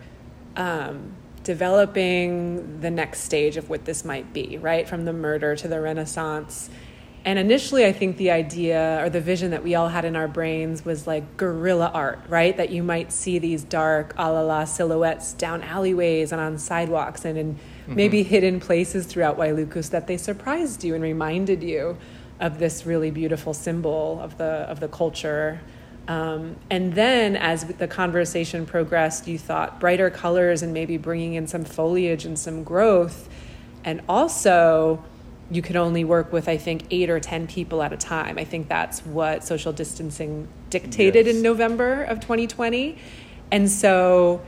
um, 0.55 1.13
developing 1.43 2.81
the 2.81 2.89
next 2.89 3.21
stage 3.21 3.57
of 3.57 3.69
what 3.69 3.85
this 3.85 4.03
might 4.03 4.33
be, 4.33 4.57
right? 4.57 4.87
From 4.87 5.05
the 5.05 5.13
murder 5.13 5.55
to 5.55 5.67
the 5.67 5.79
Renaissance. 5.79 6.69
And 7.25 7.37
initially, 7.37 7.85
I 7.85 7.91
think 7.91 8.17
the 8.17 8.31
idea 8.31 9.03
or 9.03 9.09
the 9.09 9.19
vision 9.19 9.51
that 9.51 9.61
we 9.61 9.75
all 9.75 9.89
had 9.89 10.05
in 10.05 10.15
our 10.15 10.27
brains 10.27 10.85
was 10.85 11.05
like 11.05 11.37
guerrilla 11.37 11.91
art, 11.93 12.21
right? 12.29 12.55
That 12.55 12.69
you 12.69 12.81
might 12.81 13.11
see 13.11 13.39
these 13.39 13.63
dark, 13.63 14.13
Alala 14.17 14.65
silhouettes 14.65 15.33
down 15.33 15.61
alleyways 15.61 16.31
and 16.31 16.39
on 16.39 16.57
sidewalks 16.57 17.25
and 17.25 17.37
in 17.37 17.55
mm-hmm. 17.55 17.95
maybe 17.95 18.23
hidden 18.23 18.59
places 18.59 19.05
throughout 19.05 19.37
Wailuku 19.37 19.89
that 19.89 20.07
they 20.07 20.17
surprised 20.17 20.83
you 20.83 20.95
and 20.95 21.03
reminded 21.03 21.61
you 21.61 21.97
of 22.39 22.57
this 22.57 22.85
really 22.85 23.11
beautiful 23.11 23.53
symbol 23.53 24.19
of 24.21 24.37
the, 24.37 24.45
of 24.45 24.79
the 24.79 24.87
culture. 24.87 25.59
Um, 26.07 26.55
and 26.69 26.93
then 26.93 27.35
as 27.35 27.65
the 27.65 27.87
conversation 27.87 28.65
progressed, 28.65 29.27
you 29.27 29.37
thought 29.37 29.79
brighter 29.79 30.09
colors 30.09 30.63
and 30.63 30.73
maybe 30.73 30.97
bringing 30.97 31.33
in 31.33 31.47
some 31.47 31.65
foliage 31.65 32.25
and 32.25 32.39
some 32.39 32.63
growth. 32.63 33.29
And 33.83 34.01
also, 34.07 35.03
you 35.51 35.61
could 35.61 35.75
only 35.75 36.03
work 36.03 36.31
with, 36.31 36.47
I 36.47 36.57
think, 36.57 36.83
eight 36.91 37.09
or 37.09 37.19
10 37.19 37.47
people 37.47 37.81
at 37.81 37.91
a 37.91 37.97
time. 37.97 38.37
I 38.37 38.43
think 38.43 38.67
that's 38.67 39.03
what 39.05 39.43
social 39.43 39.73
distancing 39.73 40.47
dictated 40.69 41.25
yes. 41.25 41.35
in 41.35 41.41
November 41.41 42.03
of 42.03 42.19
2020. 42.19 42.97
And 43.51 43.69
so 43.69 44.41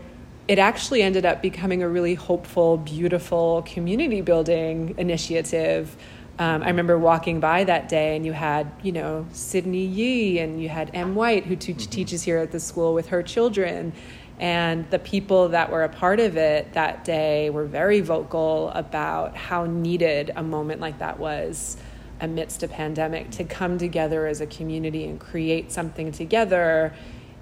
it 0.47 0.59
actually 0.59 1.01
ended 1.01 1.25
up 1.25 1.41
becoming 1.41 1.81
a 1.81 1.89
really 1.89 2.13
hopeful, 2.13 2.77
beautiful 2.77 3.63
community 3.63 4.21
building 4.21 4.93
initiative. 4.97 5.95
Um, 6.37 6.63
I 6.63 6.67
remember 6.67 6.97
walking 6.97 7.39
by 7.39 7.63
that 7.63 7.89
day, 7.89 8.15
and 8.15 8.25
you 8.25 8.33
had, 8.33 8.71
you 8.83 8.91
know, 8.91 9.25
Sydney 9.31 9.85
Yee, 9.85 10.39
and 10.39 10.61
you 10.61 10.69
had 10.69 10.91
M. 10.93 11.15
White, 11.15 11.45
who 11.45 11.55
te- 11.55 11.73
mm-hmm. 11.73 11.89
teaches 11.89 12.23
here 12.23 12.37
at 12.37 12.51
the 12.51 12.59
school 12.59 12.93
with 12.93 13.07
her 13.07 13.23
children. 13.23 13.93
And 14.41 14.89
the 14.89 14.97
people 14.97 15.49
that 15.49 15.71
were 15.71 15.83
a 15.83 15.89
part 15.89 16.19
of 16.19 16.35
it 16.35 16.73
that 16.73 17.05
day 17.05 17.51
were 17.51 17.65
very 17.65 18.01
vocal 18.01 18.69
about 18.69 19.37
how 19.37 19.65
needed 19.65 20.31
a 20.35 20.41
moment 20.41 20.81
like 20.81 20.97
that 20.97 21.19
was 21.19 21.77
amidst 22.19 22.63
a 22.63 22.67
pandemic 22.67 23.29
to 23.31 23.43
come 23.43 23.77
together 23.77 24.25
as 24.25 24.41
a 24.41 24.47
community 24.47 25.05
and 25.05 25.19
create 25.19 25.71
something 25.71 26.11
together 26.11 26.91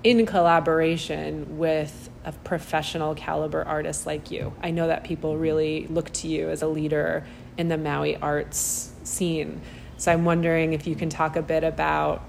in 0.04 0.26
collaboration 0.26 1.58
with 1.58 2.10
a 2.26 2.34
professional 2.34 3.16
caliber 3.16 3.64
artist 3.64 4.06
like 4.06 4.30
you. 4.30 4.54
I 4.62 4.72
know 4.72 4.88
that 4.88 5.06
people 5.06 5.38
really 5.38 5.88
look 5.88 6.12
to 6.14 6.28
you 6.28 6.50
as 6.50 6.62
a 6.62 6.68
leader 6.68 7.26
in 7.58 7.70
the 7.70 7.78
Maui 7.78 8.18
arts 8.18 8.92
scene. 9.04 9.62
So 9.98 10.12
I'm 10.12 10.26
wondering 10.26 10.74
if 10.74 10.86
you 10.86 10.96
can 10.96 11.10
talk 11.10 11.38
a 11.38 11.42
bit 11.42 11.64
about 11.64 12.24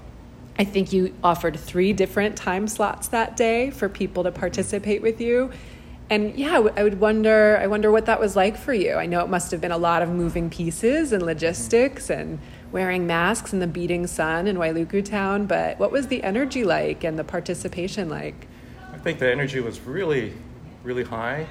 I 0.57 0.63
think 0.63 0.93
you 0.93 1.13
offered 1.23 1.59
three 1.59 1.93
different 1.93 2.35
time 2.35 2.67
slots 2.67 3.07
that 3.09 3.37
day 3.37 3.71
for 3.71 3.89
people 3.89 4.23
to 4.23 4.31
participate 4.31 5.01
with 5.01 5.21
you. 5.21 5.51
And 6.09 6.35
yeah, 6.35 6.67
I 6.75 6.83
would 6.83 6.99
wonder. 6.99 7.57
I 7.57 7.67
wonder 7.67 7.89
what 7.89 8.05
that 8.07 8.19
was 8.19 8.35
like 8.35 8.57
for 8.57 8.73
you. 8.73 8.95
I 8.95 9.05
know 9.05 9.21
it 9.21 9.29
must 9.29 9.49
have 9.51 9.61
been 9.61 9.71
a 9.71 9.77
lot 9.77 10.01
of 10.01 10.09
moving 10.09 10.49
pieces 10.49 11.13
and 11.13 11.23
logistics 11.23 12.09
and 12.09 12.37
wearing 12.73 13.07
masks 13.07 13.53
in 13.53 13.59
the 13.59 13.67
beating 13.67 14.07
sun 14.07 14.45
in 14.45 14.57
Wailuku 14.57 15.05
town. 15.05 15.45
But 15.45 15.79
what 15.79 15.89
was 15.89 16.07
the 16.07 16.21
energy 16.23 16.65
like 16.65 17.05
and 17.05 17.17
the 17.17 17.23
participation 17.23 18.09
like? 18.09 18.47
I 18.91 18.97
think 18.97 19.19
the 19.19 19.31
energy 19.31 19.61
was 19.61 19.79
really, 19.79 20.33
really 20.83 21.03
high. 21.03 21.47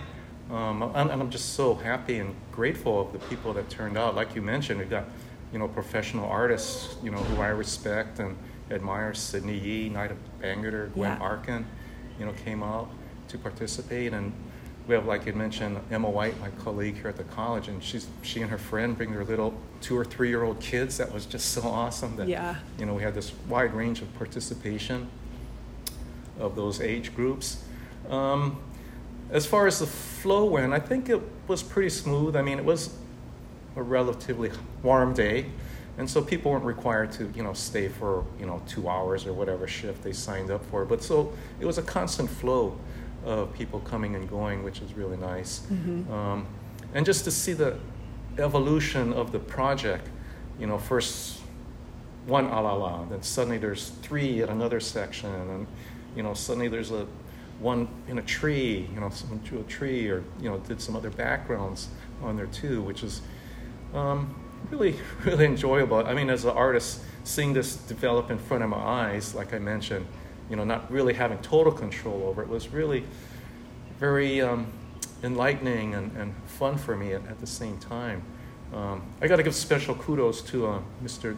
Um, 0.51 0.83
and 0.83 1.11
I'm 1.11 1.31
just 1.31 1.55
so 1.55 1.75
happy 1.75 2.19
and 2.19 2.35
grateful 2.53 3.01
of 3.01 3.13
the 3.13 3.19
people 3.19 3.55
that 3.55 3.71
turned 3.71 3.97
out. 3.97 4.15
Like 4.15 4.35
you 4.35 4.43
mentioned, 4.43 4.79
we've 4.81 4.91
got, 4.91 5.07
you 5.53 5.59
know, 5.59 5.69
professional 5.69 6.29
artists, 6.29 6.97
you 7.03 7.11
know, 7.11 7.19
who 7.19 7.41
I 7.41 7.49
respect 7.49 8.19
and 8.19 8.37
admire 8.71 9.15
Sydney 9.15 9.59
Yee, 9.59 9.89
Knight 9.89 10.11
of 10.11 10.19
Bangerter, 10.41 10.93
Gwen 10.93 11.11
yeah. 11.11 11.19
Arkin, 11.19 11.67
you 12.19 12.27
know, 12.27 12.33
came 12.45 12.63
out 12.63 12.89
to 13.29 13.39
participate. 13.39 14.13
And 14.13 14.33
we 14.87 14.95
have, 14.95 15.07
like 15.07 15.27
you 15.27 15.33
mentioned, 15.33 15.79
Emma 15.91 16.09
White, 16.09 16.39
my 16.41 16.51
colleague 16.63 16.97
here 16.97 17.09
at 17.09 17.17
the 17.17 17.25
college, 17.25 17.69
and 17.69 17.83
she's 17.83 18.07
she 18.23 18.43
and 18.43 18.51
her 18.51 18.59
friend 18.59 18.97
bring 18.97 19.13
their 19.13 19.25
little 19.25 19.55
two 19.81 19.97
or 19.97 20.05
three 20.05 20.29
year 20.29 20.43
old 20.43 20.61
kids. 20.61 20.99
That 20.99 21.13
was 21.13 21.27
just 21.27 21.51
so 21.51 21.63
awesome. 21.63 22.17
That 22.17 22.29
yeah. 22.29 22.57
you 22.79 22.87
know 22.87 22.95
we 22.95 23.03
had 23.03 23.15
this 23.15 23.33
wide 23.49 23.75
range 23.75 24.03
of 24.03 24.13
participation 24.17 25.09
of 26.39 26.57
those 26.57 26.81
age 26.81 27.15
groups. 27.15 27.63
Um, 28.09 28.61
as 29.31 29.47
far 29.47 29.67
as 29.67 29.79
the 29.79 29.87
flow 29.87 30.45
went, 30.47 30.73
I 30.73 30.81
think 30.81 31.09
it 31.09 31.21
was 31.47 31.63
pretty 31.63 31.91
smooth. 31.91 32.35
I 32.35 32.43
mean, 32.43 32.59
it 32.59 32.65
was 32.65 32.97
a 33.77 33.83
relatively 33.83 34.51
warm 34.83 35.15
day. 35.15 35.47
And 35.99 36.09
so 36.09 36.23
people 36.23 36.53
weren't 36.53 36.65
required 36.65 37.13
to, 37.13 37.31
you 37.35 37.43
know, 37.43 37.53
stay 37.53 37.89
for, 37.89 38.25
you 38.39 38.47
know, 38.47 38.63
two 38.67 38.89
hours 38.89 39.27
or 39.27 39.33
whatever 39.33 39.67
shift 39.67 40.03
they 40.03 40.13
signed 40.13 40.51
up 40.51 40.65
for. 40.67 40.85
But 40.85 41.03
so 41.03 41.33
it 41.59 41.67
was 41.67 41.79
a 41.79 41.83
constant 41.83 42.31
flow 42.31 42.79
of 43.25 43.53
people 43.53 43.81
coming 43.81 44.15
and 44.15 44.29
going, 44.29 44.63
which 44.63 44.81
is 44.81 44.95
really 44.95 45.19
nice. 45.19 45.61
Mm-hmm. 45.61 46.13
Um, 46.13 46.47
and 46.95 47.05
just 47.05 47.25
to 47.25 47.31
see 47.31 47.53
the 47.53 47.79
evolution 48.39 49.13
of 49.13 49.33
the 49.33 49.39
project, 49.39 50.09
you 50.59 50.67
know, 50.67 50.79
first 50.79 51.41
one 52.27 52.47
Alala, 52.47 53.07
then 53.11 53.23
suddenly 53.23 53.59
there's 53.59 53.91
three 54.03 54.43
at 54.43 54.49
another 54.49 54.81
section, 54.81 55.33
and 55.33 55.51
then 55.51 55.67
you 56.17 56.23
know, 56.23 56.35
suddenly 56.35 56.69
there's 56.69 56.91
a 56.91 57.07
one 57.61 57.89
in 58.09 58.19
a 58.19 58.23
tree, 58.23 58.89
you 58.93 59.01
know, 59.01 59.11
someone 59.11 59.39
drew 59.45 59.61
a 59.61 59.65
tree 59.65 60.09
or, 60.09 60.25
you 60.41 60.49
know, 60.49 60.59
did 60.61 60.81
some 60.81 60.97
other 60.97 61.11
backgrounds 61.11 61.89
on 62.23 62.37
there 62.37 62.47
too, 62.47 62.83
which 62.83 63.03
is, 63.03 63.21
um, 63.93 64.35
really, 64.71 64.97
really 65.25 65.45
enjoyable. 65.45 65.99
I 65.99 66.15
mean, 66.15 66.31
as 66.31 66.45
an 66.45 66.51
artist, 66.51 67.01
seeing 67.25 67.53
this 67.53 67.77
develop 67.77 68.31
in 68.31 68.39
front 68.39 68.63
of 68.63 68.71
my 68.71 68.79
eyes, 68.79 69.35
like 69.35 69.55
I 69.55 69.59
mentioned, 69.59 70.07
you 70.49 70.57
know, 70.57 70.65
not 70.65 70.91
really 70.91 71.15
having 71.15 71.39
total 71.39 71.73
control 71.73 72.25
over 72.25 72.43
it 72.43 72.49
was 72.49 72.69
really 72.69 73.05
very 73.99 74.41
um, 74.41 74.67
enlightening 75.23 75.95
and, 75.95 76.17
and 76.17 76.35
fun 76.47 76.77
for 76.77 76.97
me 76.97 77.13
at, 77.13 77.27
at 77.29 77.39
the 77.41 77.47
same 77.47 77.79
time. 77.79 78.23
Um, 78.75 79.03
I 79.21 79.29
got 79.29 79.37
to 79.37 79.43
give 79.43 79.55
special 79.55 79.95
kudos 79.95 80.43
to 80.43 80.67
uh, 80.67 80.81
Mr. 81.03 81.37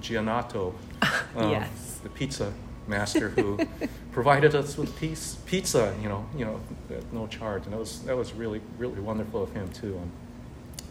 Giannotto, 0.00 0.74
um, 1.36 1.50
yes. 1.50 2.00
the 2.02 2.08
pizza 2.08 2.52
master 2.86 3.28
who 3.30 3.58
provided 4.12 4.54
us 4.54 4.76
with 4.76 4.96
piece, 4.98 5.36
pizza, 5.46 5.94
you 6.02 6.08
know, 6.08 6.26
you 6.36 6.44
know, 6.44 6.60
at 6.90 7.12
no 7.12 7.26
charge, 7.26 7.64
and 7.64 7.72
that 7.72 7.78
was 7.78 8.00
that 8.02 8.16
was 8.16 8.32
really 8.32 8.60
really 8.78 9.00
wonderful 9.00 9.42
of 9.42 9.52
him 9.52 9.70
too. 9.72 9.98
Um, 9.98 10.10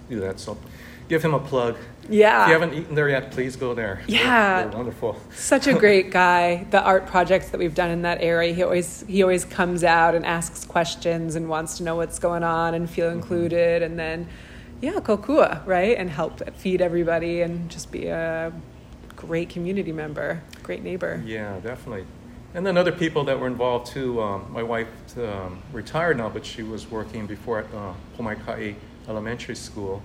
do 0.10 0.20
that. 0.22 0.40
So 0.40 0.58
give 1.08 1.24
him 1.24 1.34
a 1.34 1.40
plug. 1.40 1.78
Yeah. 2.10 2.44
If 2.44 2.48
you 2.48 2.54
haven't 2.54 2.74
eaten 2.74 2.96
there 2.96 3.10
yet, 3.10 3.32
please 3.32 3.56
go 3.56 3.74
there. 3.74 4.02
Yeah. 4.08 4.62
They're, 4.62 4.70
they're 4.70 4.78
wonderful. 4.78 5.20
Such 5.34 5.68
a 5.68 5.74
great 5.74 6.12
guy. 6.24 6.66
The 6.72 6.82
art 6.82 7.06
projects 7.08 7.50
that 7.50 7.58
we've 7.58 7.76
done 7.76 7.92
in 7.92 8.02
that 8.04 8.22
area, 8.22 8.54
he 8.54 8.64
always 8.64 9.04
he 9.08 9.24
always 9.24 9.46
comes 9.46 9.84
out 9.84 10.16
and 10.16 10.26
asks 10.26 10.66
questions 10.66 11.36
and 11.36 11.50
wants 11.50 11.78
to 11.78 11.84
know 11.84 11.96
what's 11.96 12.20
going 12.20 12.44
on 12.44 12.74
and 12.74 12.90
feel 12.90 13.08
mm-hmm. 13.08 13.20
included 13.20 13.84
and 13.84 13.98
then 13.98 14.28
yeah, 14.82 14.94
kokua, 14.94 15.66
right? 15.66 15.98
And 15.98 16.10
help 16.10 16.48
feed 16.56 16.82
everybody 16.82 17.42
and 17.42 17.70
just 17.70 17.92
be 17.92 18.08
a 18.08 18.54
great 19.16 19.50
community 19.50 19.92
member, 19.92 20.42
great 20.62 20.84
neighbor. 20.84 21.22
Yeah, 21.26 21.60
definitely. 21.60 22.06
And 22.54 22.66
then 22.66 22.78
other 22.78 22.92
people 22.92 23.24
that 23.26 23.40
were 23.40 23.48
involved 23.48 23.88
too. 23.88 24.22
Um, 24.22 24.52
my 24.52 24.64
wife 24.64 24.88
um, 25.18 25.62
retired 25.74 26.18
now, 26.18 26.30
but 26.30 26.46
she 26.46 26.64
was 26.64 26.90
working 26.90 27.26
before 27.26 27.60
at 27.60 27.74
uh, 27.74 27.94
Pomaikai 28.18 28.76
Elementary 29.08 29.56
School 29.56 30.04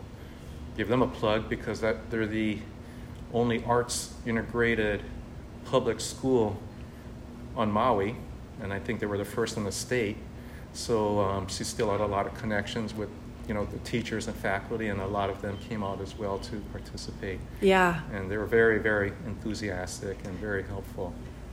give 0.77 0.89
them 0.89 1.03
a 1.03 1.07
plug 1.07 1.49
because 1.49 1.81
that 1.81 2.11
they're 2.11 2.27
the 2.27 2.59
only 3.33 3.65
arts 3.65 4.15
integrated 4.27 5.03
public 5.65 6.01
school 6.01 6.57
on 7.57 7.71
Maui, 7.71 8.17
and 8.61 8.73
I 8.73 8.79
think 8.79 9.01
they 9.01 9.07
were 9.07 9.19
the 9.19 9.25
first 9.25 9.57
in 9.57 9.65
the 9.65 9.73
state. 9.73 10.17
So 10.73 11.21
um, 11.21 11.49
she 11.49 11.65
still 11.65 11.91
had 11.91 12.01
a 12.01 12.07
lot 12.07 12.27
of 12.27 12.35
connections 12.35 12.95
with 12.95 13.11
you 13.49 13.55
know 13.55 13.65
the 13.67 13.79
teachers 13.79 14.29
and 14.29 14.37
faculty, 14.37 14.89
and 14.89 15.01
a 15.01 15.07
lot 15.07 15.29
of 15.29 15.43
them 15.43 15.59
came 15.69 15.83
out 15.83 16.01
as 16.01 16.17
well 16.17 16.39
to 16.39 16.57
participate. 16.73 17.41
Yeah. 17.61 18.01
And 18.13 18.31
they 18.31 18.37
were 18.37 18.47
very 18.47 18.79
very 18.79 19.13
enthusiastic 19.27 20.19
and 20.25 20.39
very 20.39 20.63
helpful. 20.63 21.13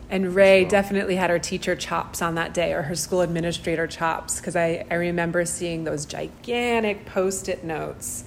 And 0.10 0.34
Ray 0.34 0.63
So- 0.63 0.70
definitely 0.70 1.16
had 1.16 1.30
her 1.30 1.39
teacher 1.39 1.75
chops 1.75 2.22
on 2.22 2.36
that 2.36 2.54
day 2.54 2.74
or 2.74 2.82
her 2.84 2.96
school 2.96 3.22
administrator 3.22 3.86
chops 3.88 4.38
because 4.39 4.56
I, 4.56 4.86
I 4.89 4.96
remember 4.96 5.46
seeing 5.46 5.84
those 5.84 6.06
gigantic 6.06 7.06
post 7.06 7.48
it 7.48 7.63
notes 7.63 8.24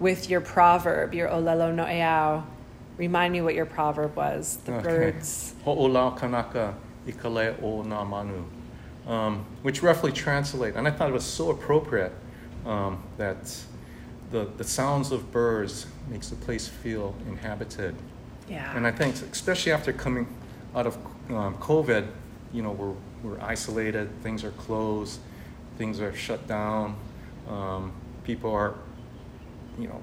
with 0.00 0.30
your 0.30 0.40
proverb, 0.40 1.14
your 1.14 1.28
Olelo 1.28 1.74
no 1.74 1.84
Eau. 1.86 2.44
Remind 2.96 3.32
me 3.32 3.42
what 3.42 3.54
your 3.54 3.66
proverb 3.66 4.16
was. 4.16 4.58
The 4.64 4.72
Okay. 4.76 4.82
birds. 4.82 5.54
Ho'olau 5.66 6.16
kanaka 6.18 6.74
ikale 7.06 7.62
o 7.62 7.82
na 7.82 8.02
manu, 8.04 8.44
um, 9.06 9.44
which 9.62 9.82
roughly 9.82 10.12
translate, 10.12 10.74
and 10.76 10.88
I 10.88 10.90
thought 10.90 11.10
it 11.10 11.12
was 11.12 11.24
so 11.24 11.50
appropriate 11.50 12.12
um, 12.64 13.02
that 13.18 13.54
the, 14.30 14.48
the 14.56 14.64
sounds 14.64 15.12
of 15.12 15.30
birds 15.30 15.86
makes 16.10 16.30
the 16.30 16.36
place 16.36 16.66
feel 16.66 17.14
inhabited. 17.28 17.94
Yeah. 18.48 18.74
And 18.76 18.86
I 18.86 18.90
think, 18.92 19.14
especially 19.30 19.72
after 19.72 19.92
coming 19.92 20.26
out 20.74 20.86
of 20.86 20.96
um, 21.30 21.56
COVID, 21.58 22.06
you 22.52 22.62
know, 22.62 22.72
we're, 22.72 22.94
we're 23.22 23.40
isolated, 23.40 24.08
things 24.22 24.44
are 24.44 24.50
closed, 24.52 25.20
things 25.78 26.00
are 26.00 26.14
shut 26.14 26.46
down, 26.46 26.96
um, 27.48 27.92
people 28.24 28.52
are, 28.52 28.74
you 29.78 29.88
know, 29.88 30.00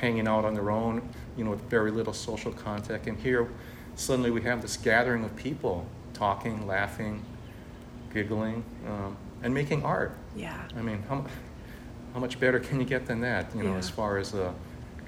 hanging 0.00 0.28
out 0.28 0.44
on 0.44 0.54
their 0.54 0.70
own, 0.70 1.02
you 1.36 1.44
know, 1.44 1.50
with 1.50 1.62
very 1.62 1.90
little 1.90 2.12
social 2.12 2.52
contact. 2.52 3.06
And 3.06 3.18
here, 3.18 3.48
suddenly 3.96 4.30
we 4.30 4.42
have 4.42 4.62
this 4.62 4.76
gathering 4.76 5.24
of 5.24 5.34
people 5.36 5.86
talking, 6.14 6.66
laughing, 6.66 7.22
giggling, 8.12 8.64
um, 8.86 9.16
and 9.42 9.52
making 9.54 9.84
art. 9.84 10.12
yeah. 10.36 10.62
I 10.76 10.82
mean, 10.82 11.02
how, 11.08 11.24
how 12.14 12.20
much 12.20 12.38
better 12.40 12.58
can 12.58 12.80
you 12.80 12.86
get 12.86 13.06
than 13.06 13.20
that, 13.20 13.54
you 13.54 13.62
know, 13.62 13.72
Yeah. 13.72 13.78
as 13.78 13.88
far 13.88 14.18
as 14.18 14.34
a, 14.34 14.52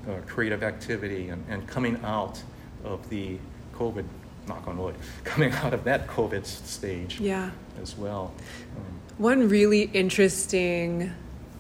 a 0.09 0.21
creative 0.23 0.63
activity 0.63 1.29
and, 1.29 1.45
and 1.49 1.67
coming 1.67 1.99
out 2.05 2.43
of 2.85 3.09
the 3.11 3.39
COVID, 3.75 4.05
knock 4.47 4.67
on 4.67 4.79
wood, 4.79 4.95
coming 5.25 5.53
out 5.53 5.73
of 5.75 5.85
that 5.85 6.07
COVID 6.07 6.45
stage 6.47 7.21
Yeah. 7.21 7.51
as 7.81 7.97
well. 7.97 8.33
Um, 8.77 8.85
One 9.19 9.49
really 9.49 9.83
interesting 9.93 11.13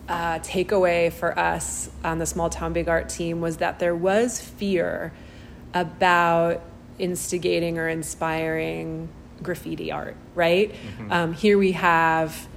uh, 0.08 0.38
takeaway 0.40 1.12
for 1.12 1.38
us 1.38 1.88
on 2.02 2.18
the 2.18 2.26
small 2.26 2.50
town 2.50 2.72
big 2.72 2.88
art 2.88 3.08
team 3.08 3.40
was 3.40 3.58
that 3.58 3.78
there 3.78 3.94
was 3.94 4.40
fear 4.40 5.12
about 5.72 6.62
instigating 6.98 7.78
or 7.78 7.88
inspiring 7.88 9.08
graffiti 9.42 9.92
art, 9.92 10.16
right? 10.34 10.74
Mhm. 10.98 11.12
Um, 11.12 11.32
here 11.32 11.56
we 11.58 11.72
have 11.72 12.48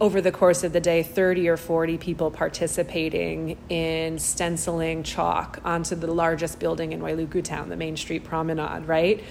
over 0.00 0.20
the 0.20 0.32
course 0.32 0.64
of 0.64 0.72
the 0.72 0.80
day 0.80 1.02
30 1.02 1.48
or 1.48 1.56
40 1.56 1.96
people 1.98 2.30
participating 2.30 3.56
in 3.68 4.18
stenciling 4.18 5.02
chalk 5.02 5.60
onto 5.64 5.94
the 5.94 6.08
largest 6.08 6.58
building 6.58 6.92
in 6.92 7.00
Wailuku 7.00 7.42
town, 7.42 7.68
the 7.68 7.76
Main 7.76 7.96
Street 7.96 8.24
Promenade, 8.24 8.86
right? 8.86 9.22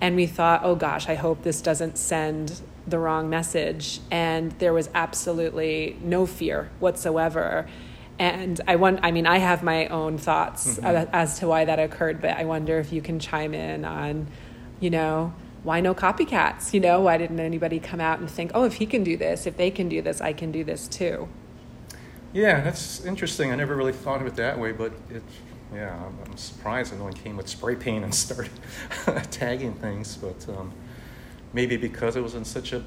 And 0.00 0.16
we 0.16 0.26
thought, 0.26 0.60
oh 0.62 0.76
gosh, 0.76 1.08
I 1.08 1.14
hope 1.14 1.42
this 1.42 1.60
doesn't 1.60 1.98
send 1.98 2.60
the 2.86 2.98
wrong 2.98 3.28
message. 3.28 4.00
And 4.10 4.52
there 4.52 4.72
was 4.72 4.88
absolutely 4.94 5.96
no 6.02 6.26
fear 6.26 6.70
whatsoever. 6.80 7.66
And 8.18 8.60
I 8.68 8.76
want, 8.76 9.00
I 9.02 9.10
mean, 9.10 9.26
I 9.26 9.38
have 9.38 9.62
my 9.62 9.88
own 9.88 10.18
thoughts 10.18 10.78
Mhm. 10.78 11.08
as 11.12 11.38
to 11.40 11.48
why 11.48 11.64
that 11.64 11.80
occurred, 11.80 12.20
but 12.20 12.36
I 12.36 12.44
wonder 12.44 12.78
if 12.78 12.92
you 12.92 13.02
can 13.02 13.18
chime 13.18 13.54
in 13.54 13.84
on, 13.84 14.28
you 14.78 14.90
know, 14.90 15.32
why 15.64 15.80
no 15.80 15.94
copycats? 15.94 16.72
You 16.72 16.80
know, 16.80 17.00
why 17.00 17.16
didn't 17.18 17.40
anybody 17.40 17.80
come 17.80 18.00
out 18.00 18.20
and 18.20 18.30
think, 18.30 18.52
oh, 18.54 18.64
if 18.64 18.74
he 18.74 18.86
can 18.86 19.02
do 19.02 19.16
this, 19.16 19.46
if 19.46 19.56
they 19.56 19.70
can 19.70 19.88
do 19.88 20.00
this, 20.02 20.20
I 20.20 20.32
can 20.32 20.52
do 20.52 20.62
this 20.64 20.86
too? 20.86 21.28
yeah, 22.32 22.60
that's 22.62 23.04
interesting. 23.04 23.52
I 23.52 23.54
never 23.54 23.76
really 23.76 23.92
thought 23.92 24.20
of 24.20 24.26
it 24.26 24.34
that 24.36 24.58
way, 24.58 24.72
but 24.72 24.92
it, 25.08 25.22
yeah, 25.72 25.94
I'm, 26.04 26.18
I'm 26.26 26.36
surprised 26.36 26.90
that 26.92 26.96
no 26.98 27.04
one 27.04 27.12
came 27.12 27.36
with 27.36 27.48
spray 27.48 27.76
paint 27.76 28.02
and 28.02 28.12
started 28.26 28.50
tagging 29.30 29.74
things. 29.74 30.16
But 30.16 30.48
um, 30.48 30.72
maybe 31.52 31.76
because 31.76 32.16
it 32.16 32.22
was 32.24 32.34
in 32.34 32.44
such 32.44 32.72
a 32.72 32.82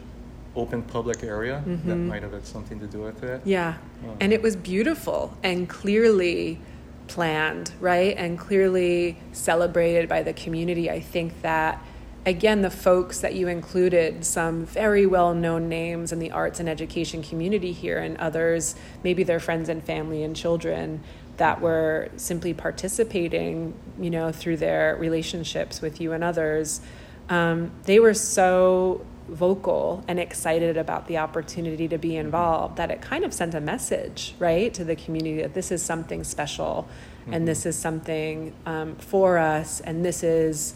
open 0.56 0.82
public 0.82 1.24
area, 1.24 1.64
that 1.66 1.96
Mhm. 1.96 2.08
might 2.08 2.24
have 2.24 2.34
had 2.34 2.46
something 2.46 2.78
to 2.82 2.88
do 2.88 3.00
with 3.00 3.24
it. 3.24 3.40
Yeah. 3.46 3.76
Oh. 4.06 4.18
And 4.20 4.34
it 4.34 4.42
was 4.42 4.56
beautiful 4.58 5.38
and 5.44 5.70
clearly 5.70 6.60
planned, 7.08 7.72
right? 7.80 8.18
And 8.18 8.38
clearly 8.38 9.18
celebrated 9.32 10.10
by 10.10 10.24
the 10.24 10.34
community. 10.34 10.90
I 10.92 11.00
think 11.00 11.42
that, 11.42 11.82
again, 12.28 12.62
the 12.62 12.70
folks 12.70 13.22
that 13.22 13.36
you 13.36 13.48
included, 13.48 14.26
some 14.26 14.66
very 14.66 15.06
well 15.06 15.34
known 15.34 15.70
names 15.70 16.12
in 16.12 16.20
the 16.20 16.30
arts 16.30 16.60
and 16.60 16.68
education 16.68 17.24
community 17.24 17.72
here, 17.72 18.00
and 18.00 18.18
others, 18.18 18.76
maybe 19.02 19.24
their 19.24 19.40
friends 19.40 19.70
and 19.70 19.82
family 19.82 20.24
and 20.24 20.36
children 20.36 21.02
that 21.38 21.62
were 21.62 22.10
simply 22.18 22.54
participating, 22.54 23.74
you 23.98 24.10
know, 24.10 24.32
through 24.32 24.58
their 24.58 24.98
relationships 24.98 25.82
with 25.82 26.02
you 26.02 26.12
and 26.12 26.24
others. 26.24 26.82
Um, 27.30 27.72
they 27.84 28.00
were 28.00 28.14
so 28.14 29.06
vocal 29.30 30.04
and 30.08 30.20
excited 30.20 30.76
about 30.76 31.08
the 31.08 31.18
opportunity 31.18 31.88
to 31.88 31.98
be 31.98 32.18
involved 32.18 32.78
that 32.78 32.92
it 32.92 33.02
kind 33.02 33.24
of 33.24 33.34
sent 33.34 33.54
a 33.54 33.62
message, 33.62 34.36
right, 34.40 34.74
to 34.74 34.84
the 34.84 34.96
community 34.96 35.42
that 35.42 35.54
this 35.54 35.72
is 35.72 35.82
something 35.82 36.24
special 36.24 36.88
and 37.30 37.46
this 37.46 37.66
is 37.66 37.78
something 37.78 38.54
um, 38.66 38.96
for 38.96 39.38
us 39.38 39.82
and 39.82 40.04
this 40.04 40.24
is 40.24 40.74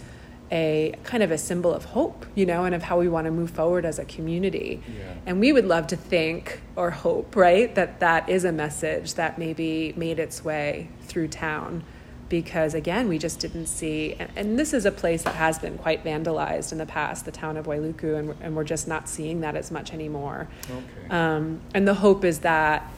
a 0.52 0.94
kind 1.04 1.24
of 1.24 1.32
a 1.32 1.38
symbol 1.38 1.74
of 1.74 1.86
hope, 1.86 2.26
you 2.36 2.46
know, 2.46 2.66
and 2.66 2.76
of 2.76 2.84
how 2.84 3.00
we 3.00 3.08
want 3.08 3.26
to 3.26 3.32
move 3.32 3.52
forward 3.52 3.86
as 3.86 3.98
a 3.98 4.06
community. 4.06 4.82
Yeah. 4.88 5.14
And 5.26 5.40
we 5.40 5.54
would 5.54 5.66
love 5.66 5.88
to 5.88 5.96
think 5.96 6.62
or 6.76 6.92
hope, 6.92 7.36
right, 7.36 7.74
that 7.76 8.02
that 8.02 8.28
is 8.28 8.44
a 8.44 8.52
message 8.52 9.14
that 9.14 9.40
maybe 9.40 9.94
made 9.96 10.20
its 10.20 10.44
way 10.44 10.90
through 11.04 11.30
town. 11.30 11.84
Because 12.28 12.74
again, 12.74 13.08
we 13.08 13.18
just 13.18 13.40
didn't 13.40 13.68
see, 13.68 14.16
and, 14.20 14.30
and 14.36 14.60
this 14.60 14.74
is 14.74 14.86
a 14.86 14.92
place 14.92 15.24
that 15.24 15.36
has 15.36 15.60
been 15.60 15.78
quite 15.78 16.04
vandalized 16.04 16.72
in 16.72 16.78
the 16.78 16.86
past, 16.86 17.26
the 17.26 17.32
town 17.32 17.58
of 17.58 17.66
Wailuku, 17.66 18.18
and, 18.18 18.36
and 18.42 18.56
we're 18.56 18.64
just 18.64 18.88
not 18.88 19.10
seeing 19.10 19.42
that 19.42 19.56
as 19.56 19.72
much 19.72 19.94
anymore. 19.94 20.48
Okay. 20.70 21.10
Um, 21.10 21.62
and 21.74 21.88
the 21.88 21.94
hope 21.94 22.24
is 22.24 22.40
that, 22.40 22.90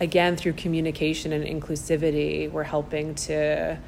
again, 0.00 0.36
through 0.36 0.54
communication 0.54 1.32
and 1.32 1.44
inclusivity, 1.44 2.50
we're 2.50 2.64
helping 2.64 3.14
to 3.14 3.78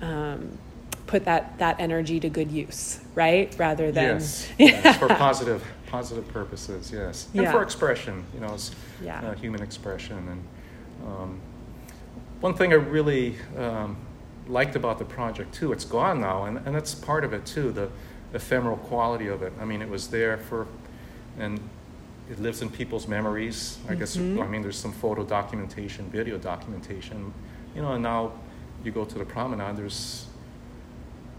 um, 0.00 0.58
put 1.06 1.24
that, 1.24 1.58
that 1.58 1.80
energy 1.80 2.20
to 2.20 2.28
good 2.28 2.50
use, 2.50 3.00
right? 3.14 3.54
Rather 3.58 3.92
than. 3.92 4.14
yes, 4.16 4.48
yes, 4.58 4.96
for 4.98 5.08
positive 5.08 5.62
positive 5.86 6.26
purposes, 6.28 6.90
yes, 6.92 7.28
and 7.34 7.44
Yeah. 7.44 7.52
for 7.52 7.62
expression, 7.62 8.24
you 8.34 8.40
know, 8.40 8.52
it's, 8.54 8.72
Yeah. 9.00 9.20
uh, 9.20 9.34
human 9.34 9.62
expression. 9.62 10.16
And 10.28 10.44
um, 11.06 11.40
one 12.40 12.54
thing 12.54 12.72
I 12.72 12.76
really 12.76 13.36
um, 13.56 13.96
liked 14.48 14.74
about 14.74 14.98
the 14.98 15.04
project 15.04 15.54
too, 15.54 15.72
it's 15.72 15.84
gone 15.84 16.20
now, 16.20 16.46
and, 16.46 16.58
and 16.66 16.74
that's 16.74 16.96
part 16.96 17.22
of 17.22 17.32
it 17.32 17.46
too, 17.46 17.70
the 17.70 17.88
ephemeral 18.32 18.76
quality 18.76 19.28
of 19.28 19.42
it. 19.42 19.52
I 19.60 19.64
mean, 19.64 19.82
it 19.82 19.88
was 19.88 20.08
there 20.08 20.36
for, 20.38 20.66
and 21.38 21.60
it 22.28 22.40
lives 22.40 22.60
in 22.60 22.70
people's 22.70 23.06
memories. 23.06 23.78
I 23.88 23.94
guess 23.94 24.16
Mhm. 24.16 24.42
I 24.42 24.48
mean, 24.48 24.62
there's 24.62 24.78
some 24.78 24.92
photo 24.92 25.22
documentation, 25.22 26.10
video 26.10 26.38
documentation, 26.38 27.32
you 27.76 27.82
know, 27.82 27.92
and 27.92 28.02
now 28.02 28.32
you 28.82 28.90
go 28.90 29.04
to 29.04 29.16
the 29.18 29.24
promenade, 29.24 29.76
there's 29.76 30.26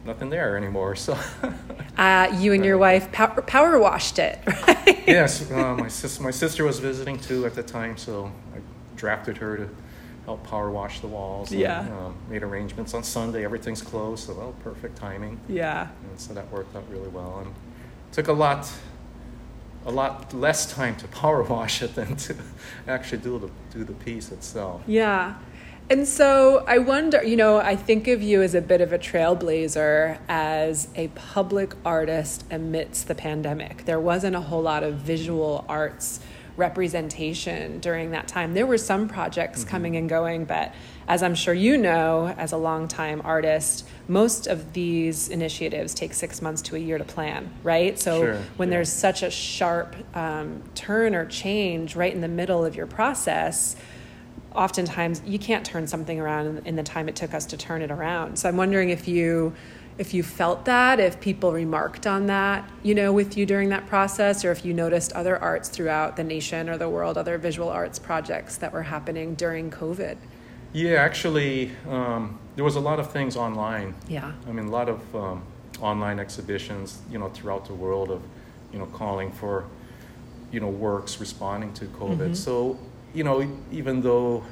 nothing 0.05 0.29
there 0.29 0.55
anymore. 0.57 0.95
So. 0.95 1.17
Uh, 1.97 2.29
you 2.41 2.51
and 2.51 2.65
your 2.65 2.77
wife 2.77 3.09
power, 3.13 3.41
power 3.43 3.79
washed 3.79 4.19
it, 4.19 4.37
right? 4.67 5.01
yes, 5.07 5.49
uh, 5.49 5.75
my, 5.77 5.87
sis- 5.87 6.19
my 6.19 6.29
sister 6.29 6.65
was 6.65 6.77
visiting 6.79 7.17
too 7.17 7.45
at 7.45 7.53
the 7.55 7.63
time, 7.63 7.95
so 7.95 8.29
I 8.53 8.59
drafted 8.97 9.37
her 9.37 9.55
to 9.55 9.69
help 10.25 10.43
power 10.43 10.69
wash 10.69 10.99
the 10.99 11.07
walls. 11.07 11.51
and, 11.51 11.61
Yeah. 11.61 11.79
um, 11.97 12.17
made 12.29 12.43
arrangements 12.43 12.93
on 12.93 13.01
Sunday. 13.01 13.45
Everything's 13.45 13.81
closed, 13.81 14.27
so 14.27 14.33
well, 14.33 14.53
perfect 14.61 14.97
timing. 14.97 15.39
Yeah. 15.47 15.87
And 16.09 16.19
so 16.19 16.33
that 16.33 16.51
worked 16.51 16.75
out 16.75 16.83
really 16.91 17.07
well. 17.07 17.39
And 17.45 17.53
took 18.11 18.27
a 18.27 18.33
lot, 18.33 18.69
a 19.85 19.91
lot 19.91 20.33
less 20.33 20.69
time 20.69 20.97
to 20.97 21.07
power 21.07 21.43
wash 21.49 21.81
it 21.81 21.95
than 21.95 22.17
to 22.17 22.35
actually 22.89 23.19
do 23.19 23.39
the 23.39 23.49
do 23.71 23.85
the 23.85 23.93
piece 23.93 24.33
itself. 24.33 24.81
Yeah. 24.85 25.35
And 25.87 26.07
so 26.07 26.65
I 26.67 26.79
wonder, 26.79 27.23
you 27.23 27.35
know, 27.35 27.57
I 27.57 27.75
think 27.75 28.07
of 28.07 28.21
you 28.21 28.41
as 28.41 28.55
a 28.55 28.61
bit 28.61 28.81
of 28.81 28.91
a 28.91 28.97
trailblazer 28.97 30.17
as 30.27 30.87
a 30.95 31.09
public 31.09 31.75
artist 31.85 32.43
amidst 32.49 33.07
the 33.07 33.13
pandemic. 33.13 33.85
There 33.85 33.99
wasn't 33.99 34.35
a 34.35 34.41
whole 34.41 34.63
lot 34.63 34.81
of 34.81 34.95
visual 34.95 35.63
arts 35.69 36.21
representation 36.57 37.79
during 37.81 38.11
that 38.11 38.27
time. 38.27 38.53
There 38.53 38.65
were 38.65 38.77
some 38.77 39.07
projects 39.07 39.63
coming 39.63 39.95
and 39.97 40.09
going, 40.09 40.45
but 40.45 40.73
as 41.07 41.21
I'm 41.21 41.35
sure 41.35 41.53
you 41.53 41.77
know, 41.77 42.33
as 42.37 42.51
a 42.51 42.57
longtime 42.57 43.21
artist, 43.23 43.85
most 44.07 44.47
of 44.47 44.73
these 44.73 45.27
initiatives 45.27 45.93
take 45.93 46.13
six 46.13 46.41
months 46.41 46.61
to 46.63 46.75
a 46.75 46.79
year 46.79 46.97
to 46.97 47.03
plan, 47.03 47.51
right? 47.61 47.99
So 47.99 48.21
Sure, 48.21 48.41
when 48.57 48.69
yeah. 48.69 48.77
there's 48.77 48.91
such 48.91 49.21
a 49.21 49.29
sharp 49.29 49.95
um, 50.15 50.63
turn 50.73 51.13
or 51.13 51.25
change 51.25 51.95
right 51.95 52.13
in 52.13 52.21
the 52.21 52.27
middle 52.27 52.65
of 52.65 52.75
your 52.75 52.87
process, 52.87 53.75
oftentimes 54.55 55.21
you 55.25 55.37
can't 55.39 55.65
turn 55.65 55.87
something 55.87 56.19
around 56.19 56.47
in, 56.47 56.65
in 56.65 56.75
the 56.75 56.83
time 56.83 57.07
it 57.07 57.15
took 57.15 57.33
us 57.33 57.45
to 57.47 57.57
turn 57.57 57.81
it 57.81 57.91
around. 57.91 58.37
So 58.37 58.49
I'm 58.49 58.57
wondering 58.57 58.89
if 58.89 59.07
you 59.07 59.53
if 59.97 60.13
you 60.13 60.23
felt 60.23 60.65
that, 60.65 60.99
if 60.99 61.21
people 61.21 61.53
remarked 61.53 62.05
on 62.05 62.25
that, 62.25 62.69
you 62.83 62.93
know, 62.93 63.13
with 63.13 63.37
you 63.37 63.45
during 63.45 63.69
that 63.69 63.87
process, 63.87 64.43
or 64.43 64.51
if 64.51 64.65
you 64.65 64.73
noticed 64.73 65.13
other 65.13 65.37
arts 65.37 65.69
throughout 65.69 66.17
the 66.17 66.23
nation 66.23 66.69
or 66.69 66.77
the 66.77 66.89
world, 66.89 67.17
other 67.17 67.37
visual 67.37 67.69
arts 67.69 67.97
projects 67.97 68.57
that 68.57 68.73
were 68.73 68.83
happening 68.83 69.35
during 69.35 69.71
COVID. 69.71 70.17
Yeah, 70.73 70.95
actually, 70.95 71.71
um, 71.87 72.37
there 72.57 72.65
was 72.65 72.75
a 72.75 72.81
lot 72.81 72.99
of 72.99 73.11
things 73.11 73.37
online. 73.37 73.95
Yeah. 74.09 74.33
I 74.45 74.51
mean, 74.51 74.65
a 74.65 74.69
lot 74.69 74.89
of 74.89 75.15
um, 75.15 75.43
online 75.79 76.19
exhibitions, 76.19 76.99
you 77.09 77.17
know, 77.17 77.29
throughout 77.29 77.65
the 77.65 77.73
world 77.73 78.11
of, 78.11 78.21
you 78.73 78.79
know, 78.79 78.85
calling 78.87 79.31
for, 79.31 79.63
you 80.51 80.59
know, 80.59 80.67
works 80.67 81.21
responding 81.21 81.71
to 81.73 81.85
COVID. 81.85 82.17
Mm-hmm. 82.17 82.33
So, 82.33 82.77
you 83.15 83.23
know, 83.23 83.47
even 83.71 84.01
though 84.01 84.43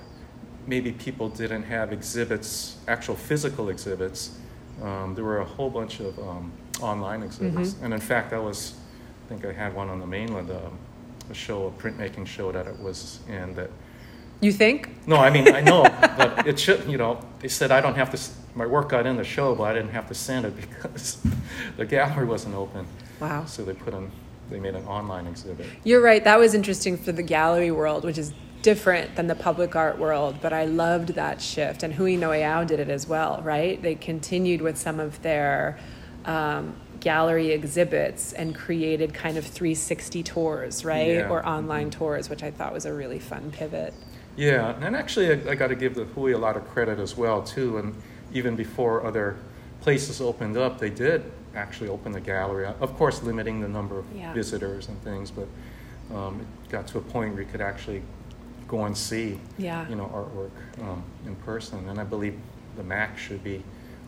maybe 0.65 0.91
people 0.93 1.27
didn't 1.29 1.63
have 1.63 1.91
exhibits, 1.91 2.77
actual 2.87 3.15
physical 3.15 3.69
exhibits, 3.69 4.37
um, 4.81 5.13
there 5.15 5.25
were 5.25 5.39
a 5.39 5.45
whole 5.45 5.69
bunch 5.69 5.99
of 5.99 6.17
um, 6.19 6.51
online 6.81 7.21
exhibits. 7.23 7.73
Mhm. 7.73 7.83
And 7.83 7.93
in 7.93 7.99
fact, 7.99 8.33
I 8.33 8.39
was, 8.39 8.73
I 9.25 9.29
think 9.29 9.45
I 9.45 9.51
had 9.51 9.75
one 9.75 9.89
on 9.89 9.99
the 9.99 10.07
mainland, 10.07 10.49
um, 10.49 10.77
a 11.29 11.33
show, 11.33 11.67
a 11.67 11.71
printmaking 11.71 12.25
show 12.25 12.51
that 12.51 12.65
it 12.67 12.79
was 12.79 13.19
in 13.27 13.53
that 13.55 13.69
You 14.41 14.51
think? 14.51 14.89
no, 15.07 15.17
I 15.17 15.29
mean 15.29 15.47
I 15.53 15.61
know, 15.61 15.83
but 16.17 16.47
it 16.47 16.57
should. 16.59 16.85
You 16.89 16.97
know, 16.97 17.19
they 17.39 17.47
said 17.49 17.71
I 17.71 17.81
don't 17.81 17.95
have 17.95 18.11
to. 18.11 18.17
My 18.55 18.65
work 18.65 18.89
got 18.89 19.05
in 19.05 19.15
the 19.17 19.23
show, 19.23 19.55
but 19.55 19.63
I 19.63 19.73
didn't 19.73 19.91
have 19.91 20.07
to 20.07 20.13
send 20.13 20.45
it 20.45 20.53
because 20.61 21.17
the 21.77 21.85
gallery 21.85 22.25
wasn't 22.25 22.55
open. 22.55 22.85
Wow. 23.19 23.45
So 23.45 23.63
they 23.63 23.73
put 23.73 23.93
in. 23.93 24.11
They 24.49 24.59
made 24.59 24.75
an 24.75 24.85
online 24.85 25.27
exhibit. 25.27 25.65
You're 25.83 26.01
right. 26.01 26.23
That 26.23 26.37
was 26.39 26.53
interesting 26.53 26.97
for 26.97 27.11
the 27.13 27.23
gallery 27.23 27.71
world, 27.71 28.03
which 28.03 28.17
is 28.17 28.33
different 28.67 29.15
than 29.15 29.27
the 29.27 29.35
public 29.35 29.75
art 29.75 29.99
world. 29.99 30.37
But 30.41 30.51
I 30.53 30.65
loved 30.65 31.09
that 31.09 31.39
shift, 31.41 31.83
and 31.83 31.93
Hui 31.93 32.17
Noeau 32.17 32.65
did 32.65 32.79
it 32.79 32.89
as 32.89 33.07
well. 33.07 33.41
Right? 33.43 33.79
They 33.79 33.93
continued 33.93 34.61
with 34.61 34.77
some 34.77 34.99
of 34.99 35.21
their 35.21 35.77
um, 36.25 36.75
gallery 36.99 37.51
exhibits 37.51 38.33
and 38.33 38.55
created 38.55 39.13
kind 39.13 39.37
of 39.37 39.45
360 39.45 40.23
tours, 40.23 40.83
right, 40.85 41.15
Yeah. 41.15 41.29
or 41.29 41.45
online 41.45 41.91
tours, 41.91 42.29
which 42.29 42.41
I 42.43 42.49
thought 42.49 42.73
was 42.73 42.85
a 42.85 42.93
really 42.93 43.19
fun 43.19 43.51
pivot. 43.51 43.93
Yeah, 44.35 44.73
and 44.81 44.95
actually, 44.95 45.29
I, 45.29 45.51
I 45.51 45.55
got 45.55 45.67
to 45.67 45.75
give 45.75 45.93
the 45.95 46.05
Hui 46.05 46.31
a 46.31 46.37
lot 46.37 46.55
of 46.57 46.65
credit 46.69 46.97
as 46.99 47.15
well 47.15 47.43
too. 47.43 47.77
And 47.77 47.93
even 48.33 48.55
before 48.55 49.05
other 49.05 49.35
places 49.81 50.21
opened 50.21 50.57
up, 50.57 50.79
they 50.79 50.89
did 50.89 51.29
actually 51.55 51.89
open 51.89 52.13
the 52.13 52.21
gallery. 52.21 52.65
Of 52.65 52.95
course, 52.95 53.21
limiting 53.21 53.59
the 53.59 53.67
number 53.67 53.99
of 53.99 54.05
Yeah. 54.15 54.33
visitors 54.33 54.87
and 54.87 54.99
things, 55.03 55.29
but 55.29 55.47
um, 56.15 56.39
it 56.63 56.71
got 56.71 56.87
to 56.87 56.97
a 56.97 57.01
point 57.01 57.33
where 57.33 57.43
you 57.43 57.49
could 57.49 57.61
actually 57.61 58.01
go 58.73 58.85
and 58.85 58.97
see, 58.97 59.39
Yeah. 59.59 59.87
you 59.87 59.95
know, 59.95 60.07
artwork 60.07 60.83
um, 60.83 61.03
in 61.27 61.35
person. 61.37 61.87
And 61.89 61.99
I 61.99 62.03
believe 62.03 62.35
the 62.75 62.83
MAC 62.83 63.17
should 63.19 63.43
be 63.43 63.63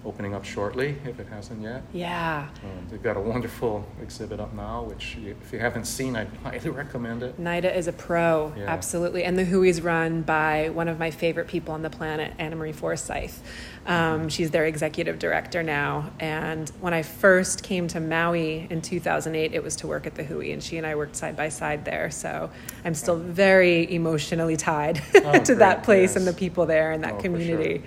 opening 0.05 0.33
up 0.35 0.45
shortly 0.45 0.95
if 1.05 1.19
it 1.19 1.27
hasn't 1.27 1.61
yet. 1.61 1.81
Yeah. 1.91 2.47
Um, 2.63 2.87
they've 2.89 3.01
got 3.01 3.17
a 3.17 3.19
wonderful 3.19 3.85
exhibit 4.01 4.39
up 4.39 4.53
now, 4.53 4.83
which 4.83 5.17
if 5.25 5.51
you 5.51 5.59
haven't 5.59 5.85
seen, 5.85 6.15
I'd 6.15 6.27
highly 6.43 6.69
recommend 6.69 7.23
it. 7.23 7.39
NIDA 7.41 7.75
is 7.75 7.87
a 7.87 7.93
pro, 7.93 8.53
Yeah. 8.55 8.65
absolutely. 8.67 9.23
And 9.23 9.37
the 9.37 9.45
Hui 9.45 9.67
is 9.67 9.81
run 9.81 10.21
by 10.21 10.69
one 10.69 10.87
of 10.87 10.99
my 10.99 11.09
favorite 11.11 11.47
people 11.47 11.73
on 11.73 11.81
the 11.81 11.89
planet, 11.89 12.33
Anna 12.37 12.55
Marie 12.55 12.71
Forsyth. 12.71 13.41
Um, 13.87 14.29
she's 14.29 14.51
their 14.51 14.65
executive 14.65 15.19
director 15.19 15.61
now. 15.63 16.11
And 16.19 16.69
when 16.81 16.93
I 16.93 17.01
first 17.03 17.63
came 17.63 17.87
to 17.89 17.99
Maui 17.99 18.67
in 18.69 18.81
2008, 18.81 19.53
it 19.53 19.63
was 19.63 19.75
to 19.77 19.87
work 19.87 20.05
at 20.07 20.15
the 20.15 20.23
Hui, 20.23 20.51
and 20.51 20.61
she 20.63 20.77
and 20.77 20.85
I 20.87 20.95
worked 20.95 21.15
side 21.15 21.35
by 21.35 21.49
side 21.49 21.85
there. 21.85 22.09
So 22.11 22.49
I'm 22.83 22.93
still 22.95 23.17
very 23.17 23.91
emotionally 23.93 24.55
tied 24.57 25.01
Oh, 25.15 25.31
to 25.33 25.39
great, 25.39 25.57
that 25.59 25.83
place 25.83 26.11
yes. 26.11 26.15
and 26.17 26.27
the 26.27 26.33
people 26.33 26.65
there 26.65 26.91
and 26.91 27.03
that 27.03 27.13
Oh, 27.13 27.17
for 27.17 27.21
sure, 27.23 27.31
community. 27.37 27.83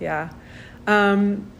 Yeah. 0.00 0.30
Yeah. 0.88 1.12
Um, 1.12 1.50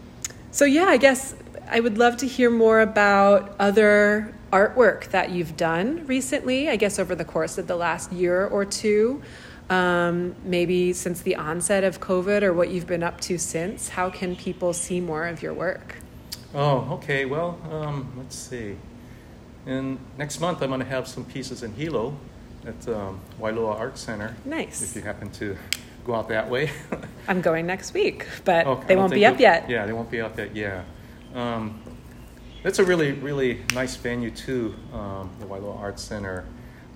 so, 0.57 0.65
yeah, 0.65 0.87
I 0.87 0.97
guess 0.97 1.35
I 1.69 1.81
would 1.81 1.99
love 1.99 2.17
to 2.19 2.27
hear 2.27 2.49
more 2.49 2.81
about 2.81 3.55
other 3.59 4.33
artwork 4.51 5.11
that 5.11 5.31
you've 5.31 5.55
done 5.55 6.07
recently, 6.07 6.71
I 6.71 6.77
guess 6.77 6.99
over 6.99 7.15
the 7.15 7.27
course 7.27 7.59
of 7.59 7.67
the 7.67 7.77
last 7.77 8.11
year 8.11 8.47
or 8.47 8.65
two. 8.65 9.21
Um, 9.69 10.35
maybe 10.45 10.95
since 10.95 11.21
the 11.21 11.37
onset 11.37 11.85
of 11.85 12.01
COVID 12.01 12.43
or 12.43 12.55
what 12.55 12.71
you've 12.71 12.87
been 12.87 13.03
up 13.03 13.21
to 13.23 13.37
since. 13.37 13.91
How 13.91 14.09
can 14.09 14.35
people 14.35 14.73
see 14.73 14.99
more 14.99 15.27
of 15.27 15.43
your 15.43 15.53
work? 15.53 15.97
Oh, 16.55 16.89
okay. 16.93 17.27
Well, 17.27 17.59
um, 17.71 18.11
let's 18.17 18.37
see. 18.37 18.77
And 19.67 19.99
next 20.17 20.41
month, 20.41 20.63
I'm 20.63 20.69
going 20.69 20.81
to 20.81 20.87
have 20.87 21.07
some 21.07 21.27
pieces 21.27 21.63
in 21.63 21.75
Hilo 21.75 22.17
at 22.65 22.89
um, 22.89 23.21
Wailoa 23.39 23.79
Art 23.79 23.99
Center. 23.99 24.35
Nice. 24.47 24.81
If 24.81 24.97
you 24.97 25.03
happen 25.03 25.31
to 25.33 25.55
go 26.07 26.15
out 26.15 26.29
that 26.29 26.49
way. 26.49 26.71
I'm 27.29 27.41
going 27.41 27.67
next 27.67 27.93
week, 27.93 28.27
but 28.45 28.67
Okay, 28.67 28.87
they 28.87 28.97
won't 28.97 29.13
be 29.13 29.27
up 29.27 29.41
yet. 29.41 29.69
Yeah, 29.69 29.85
they 29.85 29.93
won't 29.93 30.11
be 30.11 30.21
up 30.21 30.39
yet. 30.39 30.55
Yeah. 30.55 30.85
Um, 31.35 31.83
it's 32.65 32.79
a 32.79 32.85
really, 32.85 33.13
really 33.13 33.63
nice 33.75 33.97
venue 33.97 34.31
too. 34.31 34.75
Um, 34.93 35.31
the 35.41 35.47
Wailoa 35.47 35.79
Arts 35.79 36.03
Center. 36.03 36.45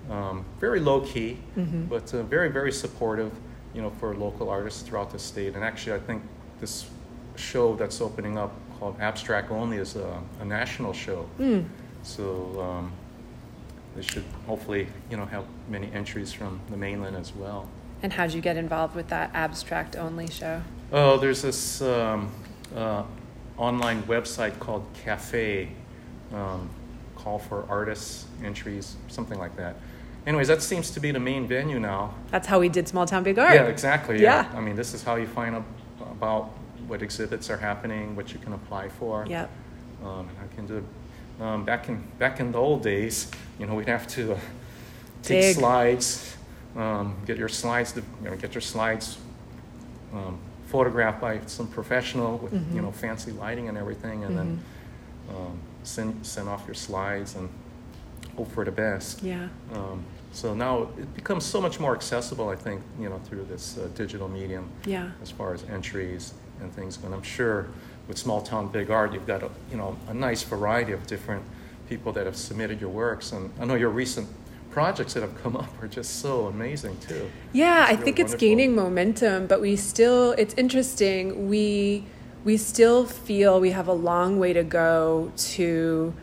Um, 0.09 0.45
very 0.59 0.79
low 0.79 1.01
key, 1.01 1.37
Mm-hmm. 1.57 1.85
but 1.85 2.13
uh, 2.13 2.23
very, 2.23 2.49
very 2.49 2.71
supportive. 2.71 3.31
You 3.73 3.81
know, 3.81 3.89
for 4.01 4.13
local 4.15 4.49
artists 4.49 4.81
throughout 4.81 5.11
the 5.11 5.19
state. 5.19 5.55
And 5.55 5.63
actually, 5.63 5.93
I 5.93 5.99
think 5.99 6.23
this 6.59 6.89
show 7.37 7.75
that's 7.75 8.01
opening 8.01 8.37
up 8.37 8.51
called 8.77 8.97
Abstract 8.99 9.49
Only 9.49 9.77
is 9.77 9.95
a, 9.95 10.21
a 10.41 10.45
national 10.45 10.91
show. 10.91 11.25
Mm. 11.39 11.65
So 12.03 12.59
um, 12.61 12.91
they 13.95 14.01
should 14.01 14.25
hopefully, 14.45 14.87
you 15.09 15.15
know, 15.15 15.25
have 15.25 15.45
many 15.69 15.89
entries 15.93 16.33
from 16.33 16.59
the 16.69 16.75
mainland 16.75 17.15
as 17.15 17.33
well. 17.33 17.69
And 18.03 18.13
how'd 18.13 18.33
you 18.33 18.41
get 18.41 18.57
involved 18.57 18.95
with 18.95 19.07
that 19.09 19.31
abstract 19.33 19.95
only 19.95 20.27
show? 20.29 20.61
Oh, 20.91 21.17
there's 21.17 21.41
this 21.41 21.81
um, 21.81 22.31
uh, 22.75 23.03
online 23.57 24.03
website 24.03 24.57
called 24.59 24.85
Cafe, 25.03 25.69
um, 26.33 26.69
call 27.15 27.37
for 27.39 27.65
artists 27.69 28.25
entries, 28.43 28.95
something 29.07 29.37
like 29.37 29.55
that. 29.57 29.75
Anyways, 30.25 30.47
that 30.47 30.61
seems 30.61 30.91
to 30.91 30.99
be 30.99 31.11
the 31.11 31.19
main 31.19 31.47
venue 31.47 31.79
now. 31.79 32.13
That's 32.29 32.47
how 32.47 32.59
we 32.59 32.69
did 32.69 32.87
Small 32.87 33.05
Town 33.05 33.23
Big 33.23 33.39
Art. 33.39 33.53
Yeah, 33.55 33.65
exactly. 33.65 34.21
Yeah. 34.21 34.49
Yeah. 34.51 34.57
I 34.57 34.61
mean, 34.61 34.75
this 34.75 34.93
is 34.93 35.03
how 35.03 35.15
you 35.15 35.27
find 35.27 35.55
out 35.55 35.63
about 35.99 36.51
what 36.87 37.01
exhibits 37.01 37.49
are 37.49 37.57
happening, 37.57 38.15
what 38.15 38.33
you 38.33 38.39
can 38.39 38.53
apply 38.53 38.89
for. 38.89 39.25
Yep. 39.27 39.49
Um, 40.03 40.29
I 40.43 40.55
can 40.55 40.67
do. 40.67 40.85
Um, 41.39 41.65
back 41.65 41.89
in 41.89 42.03
back 42.19 42.39
in 42.39 42.51
the 42.51 42.59
old 42.59 42.83
days, 42.83 43.31
you 43.57 43.65
know, 43.65 43.73
we'd 43.73 43.87
have 43.87 44.07
to 44.09 44.33
uh, 44.33 44.39
take 45.23 45.41
Dig. 45.41 45.55
slides, 45.55 46.37
um, 46.75 47.15
get 47.25 47.37
your 47.37 47.49
slides, 47.49 47.91
to, 47.93 48.01
you 48.23 48.29
know, 48.29 48.35
get 48.37 48.53
your 48.53 48.61
slides 48.61 49.17
um, 50.13 50.37
photographed 50.67 51.19
by 51.21 51.39
some 51.47 51.67
professional 51.67 52.37
with 52.37 52.53
Mhm. 52.53 52.75
you 52.75 52.81
know 52.81 52.91
fancy 52.91 53.31
lighting 53.31 53.67
and 53.69 53.77
everything, 53.77 54.23
and 54.23 54.37
then 54.37 54.59
um, 55.29 55.59
send 55.83 56.25
send 56.25 56.47
off 56.49 56.63
your 56.67 56.75
slides 56.75 57.35
and 57.35 57.49
hope 58.37 58.51
for 58.51 58.63
the 58.65 58.71
best. 58.71 59.21
Yeah. 59.23 59.47
Um, 59.73 60.03
so 60.31 60.53
now 60.53 60.83
it 60.97 61.13
becomes 61.13 61.43
so 61.45 61.59
much 61.59 61.79
more 61.79 61.93
accessible, 61.93 62.47
I 62.47 62.55
think, 62.55 62.81
you 62.97 63.09
know, 63.09 63.19
through 63.25 63.43
this 63.49 63.77
uh, 63.77 63.89
digital 63.95 64.29
medium 64.29 64.69
Yeah. 64.85 65.11
as 65.21 65.29
far 65.29 65.53
as 65.53 65.63
entries 65.69 66.33
and 66.61 66.73
things. 66.73 66.97
And 67.03 67.13
I'm 67.13 67.23
sure 67.23 67.67
with 68.07 68.17
Small 68.17 68.41
Town 68.41 68.69
Big 68.69 68.89
Art, 68.89 69.11
you've 69.13 69.27
got 69.27 69.43
a, 69.43 69.49
you 69.69 69.75
know, 69.75 69.97
a 70.07 70.13
nice 70.13 70.43
variety 70.43 70.93
of 70.93 71.05
different 71.07 71.43
people 71.89 72.13
that 72.13 72.25
have 72.25 72.37
submitted 72.37 72.79
your 72.79 72.89
works. 72.91 73.33
And 73.33 73.51
I 73.59 73.65
know 73.65 73.75
your 73.75 73.89
recent 73.89 74.29
projects 74.71 75.13
that 75.13 75.21
have 75.21 75.35
come 75.43 75.55
up 75.55 75.81
are 75.81 75.87
just 75.87 76.19
so 76.21 76.47
amazing 76.47 76.97
too. 76.99 77.29
Yeah, 77.51 77.85
I 77.87 77.93
It's 77.93 78.03
think 78.03 78.17
really 78.17 78.21
it's 78.21 78.33
wonderful. 78.33 78.37
gaining 78.37 78.75
momentum, 78.75 79.47
but 79.47 79.61
we 79.61 79.75
still 79.75 80.31
it's 80.33 80.53
interesting. 80.55 81.47
We 81.49 82.05
we 82.43 82.57
still 82.57 83.05
feel 83.05 83.59
we 83.59 83.71
have 83.71 83.87
a 83.87 83.93
long 83.93 84.39
way 84.39 84.53
to 84.53 84.63
go 84.63 85.31
to 85.37 86.13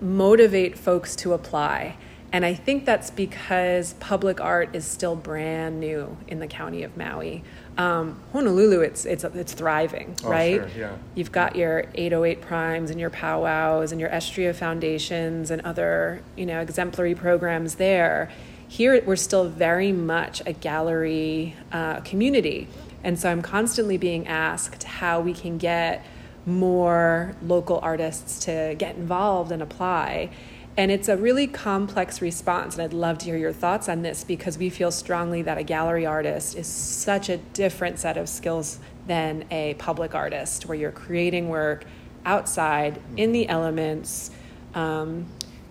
motivate 0.00 0.78
folks 0.78 1.16
to 1.16 1.32
apply. 1.32 1.96
And 2.32 2.44
I 2.44 2.54
think 2.54 2.84
that's 2.84 3.10
because 3.10 3.94
public 4.00 4.40
art 4.40 4.74
is 4.74 4.84
still 4.84 5.14
brand 5.14 5.78
new 5.78 6.16
in 6.26 6.40
the 6.40 6.48
county 6.48 6.82
of 6.82 6.96
Maui. 6.96 7.44
Um, 7.76 8.20
Honolulu, 8.32 8.80
it's 8.82 9.04
it's 9.04 9.24
it's 9.24 9.52
thriving, 9.52 10.14
Oh, 10.24 10.30
right? 10.30 10.60
sure, 10.60 10.68
yeah. 10.76 10.96
You've 11.14 11.32
got 11.32 11.56
your 11.56 11.86
808 11.94 12.40
primes 12.40 12.90
and 12.90 13.00
your 13.00 13.10
powwows 13.10 13.90
and 13.90 14.00
your 14.00 14.10
Estria 14.10 14.54
foundations 14.54 15.50
and 15.50 15.60
other, 15.62 16.22
you 16.36 16.46
know, 16.46 16.60
exemplary 16.60 17.14
programs 17.16 17.74
there. 17.76 18.30
Here, 18.68 19.02
we're 19.04 19.16
still 19.16 19.48
very 19.48 19.92
much 19.92 20.40
a 20.46 20.52
gallery 20.52 21.56
uh, 21.72 22.00
community. 22.00 22.68
And 23.02 23.18
so 23.18 23.30
I'm 23.30 23.42
constantly 23.42 23.98
being 23.98 24.26
asked 24.26 24.84
how 24.84 25.20
we 25.20 25.34
can 25.34 25.58
get 25.58 26.04
more 26.46 27.34
local 27.42 27.78
artists 27.82 28.44
to 28.46 28.74
get 28.78 28.96
involved 28.96 29.50
and 29.52 29.62
apply. 29.62 30.30
And 30.76 30.90
it's 30.90 31.08
a 31.08 31.16
really 31.16 31.46
complex 31.46 32.20
response. 32.20 32.74
And 32.74 32.82
I'd 32.82 32.92
love 32.92 33.18
to 33.18 33.26
hear 33.26 33.36
your 33.36 33.52
thoughts 33.52 33.88
on 33.88 34.02
this 34.02 34.24
because 34.24 34.58
we 34.58 34.70
feel 34.70 34.90
strongly 34.90 35.40
that 35.42 35.56
a 35.56 35.62
gallery 35.62 36.04
artist 36.04 36.56
is 36.56 36.66
such 36.66 37.28
a 37.28 37.36
different 37.36 38.00
set 38.00 38.16
of 38.16 38.28
skills 38.28 38.80
than 39.06 39.44
a 39.50 39.74
public 39.74 40.14
artist, 40.14 40.66
where 40.66 40.76
you're 40.76 40.90
creating 40.90 41.48
work 41.48 41.84
outside 42.24 43.00
in 43.16 43.32
the 43.32 43.48
elements, 43.48 44.30
um, 44.74 45.26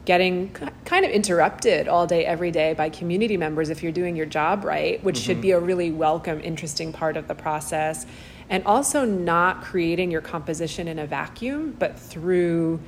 getting 0.06 0.50
kind 0.86 1.04
of 1.04 1.12
interrupted 1.12 1.88
all 1.88 2.08
day, 2.08 2.26
every 2.26 2.52
day 2.52 2.74
by 2.74 2.89
community 2.89 3.36
members 3.36 3.70
if 3.70 3.84
you're 3.84 3.92
doing 3.92 4.16
your 4.16 4.26
job 4.26 4.63
right, 4.63 5.04
which 5.04 5.18
should 5.18 5.42
be 5.42 5.52
a 5.52 5.60
really 5.60 5.92
welcome, 5.92 6.39
interesting 6.42 6.94
part 6.94 7.18
of 7.18 7.28
the 7.28 7.36
process. 7.36 8.06
And 8.50 8.63
also 8.66 9.04
not 9.04 9.63
creating 9.63 10.12
your 10.12 10.22
composition 10.22 10.88
in 10.88 11.00
a 11.00 11.08
vacuum, 11.08 11.76
but 11.80 11.98
through 12.00 12.80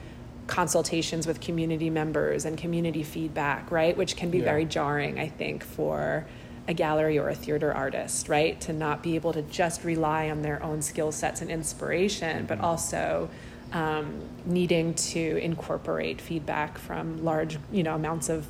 consultations 0.47 1.25
with 1.25 1.41
community 1.41 1.89
members 1.89 2.45
and 2.45 2.57
community 2.57 3.03
feedback, 3.03 3.71
right? 3.71 3.95
Which 3.97 4.15
can 4.15 4.29
be 4.29 4.39
Yeah. 4.39 4.45
very 4.45 4.65
jarring, 4.65 5.19
I 5.19 5.27
think, 5.27 5.63
for 5.63 6.25
a 6.67 6.73
gallery 6.73 7.17
or 7.17 7.29
a 7.29 7.35
theater 7.35 7.73
artist, 7.73 8.27
right? 8.29 8.59
To 8.61 8.73
not 8.73 9.03
be 9.03 9.15
able 9.15 9.33
to 9.33 9.41
just 9.43 9.83
rely 9.83 10.29
on 10.29 10.41
their 10.41 10.61
own 10.63 10.81
skill 10.81 11.11
sets 11.11 11.41
and 11.41 11.49
inspiration, 11.51 12.45
but 12.45 12.59
also 12.59 13.29
um, 13.73 14.21
needing 14.45 14.93
to 14.93 15.37
incorporate 15.37 16.21
feedback 16.21 16.77
from 16.77 17.23
large, 17.23 17.57
you 17.71 17.83
know, 17.83 17.95
amounts 17.95 18.29
of 18.29 18.47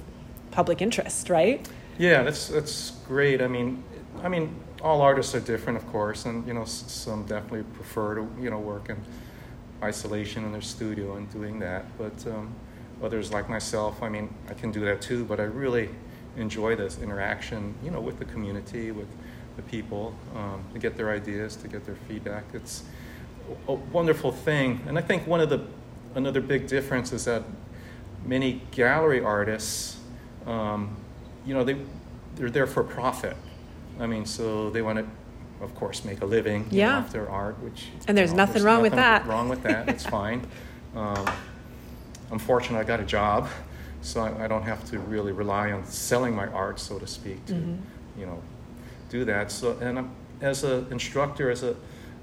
public 0.51 0.81
interest, 0.81 1.29
right? 1.29 1.67
Yeah, 1.97 2.23
that's 2.23 2.49
that's 2.49 2.91
great. 3.07 3.41
I 3.41 3.47
mean, 3.47 3.83
I 4.23 4.29
mean, 4.29 4.53
all 4.81 5.01
artists 5.01 5.33
are 5.33 5.39
different, 5.39 5.77
of 5.77 5.87
course, 5.87 6.25
and 6.25 6.45
you 6.45 6.53
know, 6.53 6.65
some 6.65 7.23
definitely 7.25 7.63
prefer 7.73 8.15
to 8.15 8.27
you 8.39 8.49
know 8.49 8.59
work 8.59 8.89
in 8.89 8.97
isolation 9.83 10.43
in 10.43 10.51
their 10.51 10.61
studio 10.61 11.15
and 11.15 11.31
doing 11.31 11.59
that. 11.59 11.85
But 11.97 12.25
um, 12.27 12.53
others, 13.03 13.31
like 13.31 13.49
myself, 13.49 14.01
I 14.01 14.09
mean, 14.09 14.33
I 14.49 14.53
can 14.53 14.71
do 14.71 14.81
that 14.85 15.01
too. 15.01 15.25
But 15.25 15.39
I 15.39 15.43
really 15.43 15.89
enjoy 16.37 16.75
this 16.75 16.99
interaction, 16.99 17.75
you 17.83 17.91
know, 17.91 18.01
with 18.01 18.19
the 18.19 18.25
community, 18.25 18.91
with 18.91 19.07
the 19.55 19.61
people, 19.63 20.13
um, 20.35 20.63
to 20.73 20.79
get 20.79 20.97
their 20.97 21.11
ideas, 21.11 21.55
to 21.57 21.67
get 21.67 21.85
their 21.85 21.95
feedback. 22.07 22.43
It's 22.53 22.83
a 23.67 23.73
wonderful 23.73 24.31
thing, 24.31 24.81
and 24.87 24.97
I 24.97 25.01
think 25.01 25.27
one 25.27 25.39
of 25.39 25.49
the 25.49 25.61
another 26.15 26.41
big 26.41 26.67
difference 26.67 27.11
is 27.11 27.25
that 27.25 27.43
many 28.25 28.61
gallery 28.71 29.23
artists, 29.23 29.97
um, 30.45 30.95
you 31.45 31.53
know, 31.53 31.63
they 31.63 31.77
they're 32.35 32.49
there 32.49 32.67
for 32.67 32.83
profit. 32.83 33.37
I 33.99 34.07
mean, 34.07 34.25
so 34.25 34.69
they 34.71 34.81
want 34.81 34.99
to, 34.99 35.05
of 35.65 35.75
course, 35.75 36.05
make 36.05 36.21
a 36.21 36.25
living 36.25 36.67
yeah. 36.71 36.91
know, 36.91 36.97
off 36.99 37.11
their 37.11 37.29
art, 37.29 37.61
which 37.61 37.87
and 38.07 38.17
there's 38.17 38.29
you 38.29 38.37
know, 38.37 38.43
nothing 38.43 38.53
there's 38.53 38.63
wrong 38.63 38.83
nothing 38.83 38.91
with 38.91 38.99
that. 38.99 39.27
Wrong 39.27 39.49
with 39.49 39.63
that. 39.63 39.89
It's 39.89 40.05
fine. 40.19 40.47
Um, 40.95 41.25
I'm 42.31 42.39
fortunate 42.39 42.79
I 42.79 42.83
got 42.83 42.99
a 42.99 43.05
job, 43.05 43.49
so 44.01 44.21
I, 44.21 44.45
I, 44.45 44.47
don't 44.47 44.63
have 44.63 44.83
to 44.91 44.99
really 44.99 45.31
rely 45.33 45.71
on 45.71 45.85
selling 45.85 46.33
my 46.33 46.47
art, 46.47 46.79
so 46.79 46.97
to 46.97 47.05
speak, 47.05 47.45
to 47.47 47.53
mm-hmm. 47.53 48.19
you 48.19 48.25
know 48.25 48.41
do 49.09 49.25
that. 49.25 49.51
So, 49.51 49.77
and 49.79 49.99
I'm, 49.99 50.11
as 50.41 50.63
an 50.63 50.87
instructor, 50.91 51.49
as 51.49 51.63
a 51.63 51.75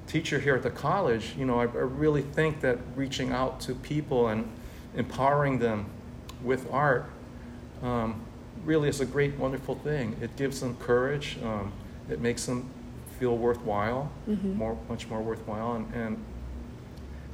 teacher 0.06 0.38
here 0.38 0.54
at 0.54 0.62
the 0.62 0.70
college, 0.70 1.34
you 1.38 1.44
know, 1.44 1.60
I, 1.60 1.64
I 1.64 1.66
really 1.66 2.22
think 2.22 2.60
that 2.60 2.78
reaching 2.96 3.30
out 3.30 3.60
to 3.62 3.74
people 3.74 4.28
and 4.28 4.50
empowering 4.96 5.58
them 5.58 5.86
with 6.42 6.70
art 6.72 7.06
um, 7.82 8.20
really 8.64 8.88
is 8.88 9.00
a 9.00 9.06
great, 9.06 9.36
wonderful 9.36 9.74
thing. 9.76 10.16
It 10.20 10.36
gives 10.36 10.60
them 10.60 10.76
courage. 10.76 11.38
Um, 11.42 11.72
it 12.10 12.20
makes 12.20 12.46
them 12.46 12.68
feel 13.22 13.38
worthwhile, 13.38 14.10
mm-hmm. 14.28 14.54
more, 14.54 14.76
much 14.88 15.06
more 15.06 15.22
worthwhile, 15.22 15.74
and, 15.74 15.94
and, 15.94 16.24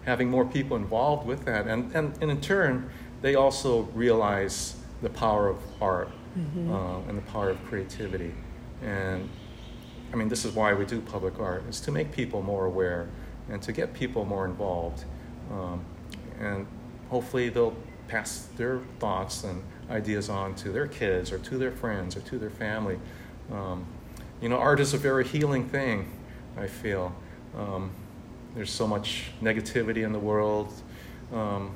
having 0.04 0.28
more 0.30 0.44
people 0.44 0.74
involved 0.76 1.26
with 1.26 1.44
that, 1.44 1.66
and, 1.66 1.94
and, 1.94 2.14
and 2.22 2.30
in 2.30 2.40
turn, 2.40 2.90
they 3.20 3.34
also 3.34 3.82
realize 3.94 4.76
the 5.02 5.10
power 5.10 5.48
of 5.48 5.58
art 5.82 6.10
mm-hmm. 6.38 6.72
uh, 6.72 7.00
and 7.08 7.18
the 7.18 7.22
power 7.32 7.50
of 7.50 7.62
creativity, 7.64 8.32
and 8.82 9.28
I 10.12 10.16
mean, 10.16 10.28
this 10.28 10.44
is 10.44 10.54
why 10.54 10.72
we 10.74 10.84
do 10.84 11.00
public 11.00 11.38
art, 11.40 11.64
is 11.68 11.80
to 11.80 11.90
make 11.90 12.12
people 12.12 12.42
more 12.42 12.66
aware 12.66 13.08
and 13.50 13.60
to 13.62 13.72
get 13.72 13.92
people 13.92 14.24
more 14.24 14.44
involved. 14.44 15.04
Um, 15.50 15.84
and 16.38 16.66
hopefully 17.10 17.48
they'll 17.48 17.76
pass 18.08 18.48
their 18.56 18.80
thoughts 18.98 19.44
and 19.44 19.62
ideas 19.90 20.28
on 20.28 20.54
to 20.56 20.70
their 20.70 20.86
kids 20.86 21.32
or 21.32 21.38
to 21.38 21.58
their 21.58 21.72
friends 21.72 22.16
or 22.16 22.20
to 22.20 22.38
their 22.38 22.50
family. 22.50 22.98
Um, 23.52 23.86
you 24.40 24.48
know, 24.48 24.56
art 24.56 24.80
is 24.80 24.94
a 24.94 24.98
very 24.98 25.26
healing 25.26 25.68
thing, 25.68 26.10
I 26.56 26.66
feel. 26.66 27.14
Um, 27.56 27.90
there's 28.54 28.70
so 28.70 28.86
much 28.86 29.30
negativity 29.42 30.04
in 30.04 30.12
the 30.12 30.18
world, 30.18 30.72
um, 31.32 31.72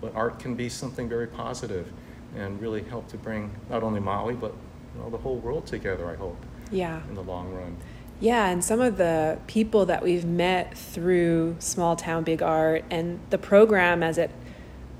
but 0.00 0.14
art 0.14 0.38
can 0.38 0.54
be 0.54 0.68
something 0.68 1.08
very 1.08 1.26
positive 1.26 1.92
and 2.36 2.60
really 2.60 2.82
help 2.82 3.08
to 3.08 3.16
bring 3.16 3.50
not 3.70 3.82
only 3.82 4.00
Maui, 4.00 4.34
but 4.34 4.52
you 4.94 5.02
know, 5.02 5.10
the 5.10 5.18
whole 5.18 5.36
world 5.36 5.66
together, 5.66 6.08
I 6.10 6.16
hope 6.16 6.36
yeah 6.70 7.00
in 7.08 7.14
the 7.14 7.22
long 7.22 7.52
run 7.52 7.76
yeah 8.20 8.48
and 8.48 8.64
some 8.64 8.80
of 8.80 8.96
the 8.96 9.38
people 9.46 9.86
that 9.86 10.02
we've 10.02 10.24
met 10.24 10.76
through 10.76 11.56
small 11.58 11.96
town 11.96 12.24
big 12.24 12.42
art 12.42 12.84
and 12.90 13.20
the 13.30 13.38
program 13.38 14.02
as 14.02 14.18
it 14.18 14.30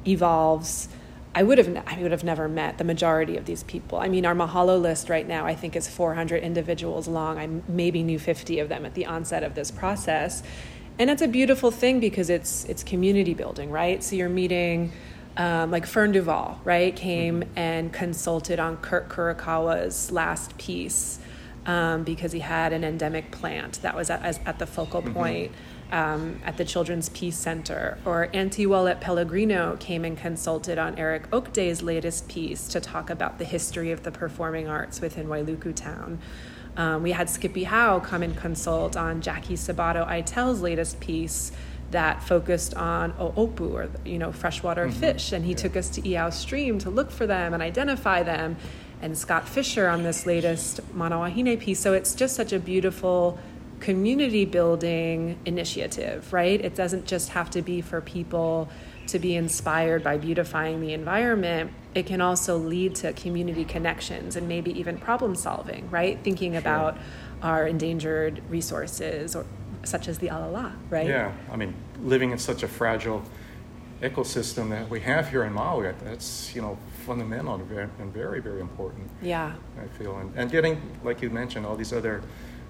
evolves 0.06 0.88
I 1.37 1.42
would 1.42 1.59
have 1.59 1.68
I 1.87 1.99
would 2.01 2.12
have 2.12 2.25
never 2.25 2.49
met 2.49 2.79
the 2.79 2.85
majority 2.85 3.37
of 3.37 3.44
these 3.44 3.62
people. 3.62 3.99
I 3.99 4.09
mean, 4.09 4.25
our 4.25 4.35
Mahalo 4.35 4.81
list 4.81 5.11
right 5.11 5.29
now 5.29 5.44
I 5.44 5.55
think 5.55 5.77
is 5.77 5.87
400 5.87 6.42
individuals 6.42 7.07
long. 7.07 7.38
I 7.38 7.46
maybe 7.68 8.03
knew 8.03 8.18
50 8.18 8.59
of 8.59 8.70
them 8.70 8.87
at 8.87 8.94
the 8.94 9.05
onset 9.05 9.44
of 9.44 9.55
this 9.55 9.70
process, 9.70 10.42
and 10.99 11.11
it's 11.11 11.20
a 11.20 11.29
beautiful 11.29 11.70
thing 11.70 12.01
because 12.01 12.31
it's 12.31 12.64
it's 12.64 12.83
community 12.83 13.35
building, 13.35 13.70
right? 13.70 14.03
So 14.03 14.16
you're 14.16 14.31
meeting. 14.31 14.92
Um, 15.38 15.70
like 15.70 15.85
Fern 15.85 16.12
Duvall, 16.12 16.59
right, 16.64 16.96
came 16.96 17.42
mm-hmm. 17.42 17.59
and 17.59 17.92
consulted 17.92 18.59
on 18.59 18.79
Kurt 18.79 19.11
Kurokawa's 19.11 20.11
last 20.11 20.57
piece 20.57 21.18
um, 21.66 22.05
because 22.05 22.33
he 22.33 22.40
had 22.40 22.72
an 22.72 22.85
endemic 22.85 23.31
plant 23.33 23.83
that 23.83 23.94
was 23.94 24.09
at, 24.09 24.22
as, 24.22 24.40
at 24.46 24.59
the 24.59 24.66
focal 24.66 25.03
mm-hmm. 25.03 25.12
Um, 25.92 26.40
at 26.44 26.57
the 26.57 26.64
Children's 26.64 27.09
Peace 27.11 27.37
Center. 27.37 27.99
Or 28.05 28.29
Auntie 28.33 28.66
Wallet 28.66 29.01
Pellegrino 29.01 29.77
came 29.79 30.05
and 30.05 30.18
consulted 30.18 30.79
on 30.79 30.99
Eric 30.99 31.29
Oakday's 31.33 31.81
latest 31.81 32.27
piece 32.29 32.66
to 32.68 32.81
talk 32.81 33.09
about 33.09 33.38
the 33.38 33.44
history 33.44 33.92
of 33.92 34.03
the 34.03 34.11
performing 34.11 34.66
arts 34.66 35.01
within 35.01 35.29
Wailuku 35.29 35.72
Town. 35.77 36.18
Um, 36.77 37.03
we 37.03 37.12
had 37.12 37.31
Skippy 37.31 37.64
Hau 37.64 38.01
come 38.01 38.22
and 38.22 38.37
consult 38.37 38.96
on 38.96 39.20
Jackie 39.20 39.55
Sabato 39.55 40.05
Itel's 40.11 40.61
latest 40.61 40.99
piece 40.99 41.53
that 41.92 42.22
focused 42.22 42.75
on 42.75 43.12
oopu 43.12 43.72
or 43.72 43.88
you 44.05 44.18
know 44.18 44.33
freshwater 44.33 44.88
mm-hmm. 44.88 44.99
fish 44.99 45.31
and 45.31 45.44
he 45.44 45.53
yeah. 45.53 45.57
took 45.57 45.77
us 45.77 45.88
to 45.88 46.03
Iao 46.03 46.33
Stream 46.33 46.79
to 46.81 46.90
look 46.90 47.12
for 47.12 47.29
them 47.29 47.55
and 47.55 47.62
identify 47.62 48.25
them 48.25 48.57
and 49.03 49.16
Scott 49.16 49.49
Fisher 49.49 49.88
on 49.88 50.03
this 50.03 50.27
latest 50.27 50.81
Manawahine 50.96 51.59
piece. 51.61 51.79
So 51.81 51.92
it's 51.92 52.14
just 52.14 52.35
such 52.35 52.53
a 52.53 52.59
beautiful 52.59 53.38
community 53.87 54.44
building 54.44 55.38
initiative, 55.46 56.33
right? 56.33 56.61
It 56.61 56.75
doesn't 56.75 57.07
just 57.07 57.29
have 57.29 57.51
to 57.51 57.62
be 57.62 57.81
for 57.81 58.01
people 58.01 58.68
to 59.07 59.20
be 59.20 59.37
inspired 59.37 60.03
by 60.03 60.18
beautifying 60.18 60.81
the 60.81 60.92
environment. 60.92 61.70
It 61.94 62.05
can 62.05 62.20
also 62.20 62.59
lead 62.59 62.96
to 62.96 63.12
community 63.12 63.64
connections 63.64 64.35
and 64.35 64.49
maybe 64.49 64.77
even 64.77 64.99
problem 64.99 65.37
solving, 65.37 65.88
right? 65.88 66.18
Thinking 66.25 66.55
sure. 66.55 66.59
about 66.59 66.99
our 67.42 67.68
endangered 67.68 68.42
resources 68.49 69.37
or 69.37 69.46
such 69.85 70.09
as 70.09 70.18
the 70.18 70.31
alala, 70.31 70.75
right? 70.90 71.07
Yeah, 71.07 71.31
I 71.53 71.55
mean, 71.55 71.72
living 72.03 72.33
in 72.33 72.38
such 72.38 72.64
a 72.64 72.68
fragile 72.68 73.22
ecosystem 74.03 74.68
that 74.70 74.90
we 74.90 74.99
have 75.03 75.31
here 75.31 75.44
in 75.44 75.53
Maui, 75.53 75.92
that's, 76.03 76.53
you 76.57 76.61
know, 76.61 76.77
fundamental 77.07 77.55
and 77.55 78.12
very, 78.12 78.40
very 78.40 78.61
important. 78.61 79.09
Yeah. 79.22 79.53
I 79.81 79.87
feel. 79.96 80.16
And, 80.16 80.35
and 80.35 80.51
getting, 80.51 80.83
like 81.05 81.22
you 81.22 81.31
mentioned, 81.31 81.64
all 81.64 81.77
these 81.77 81.92
other 81.92 82.25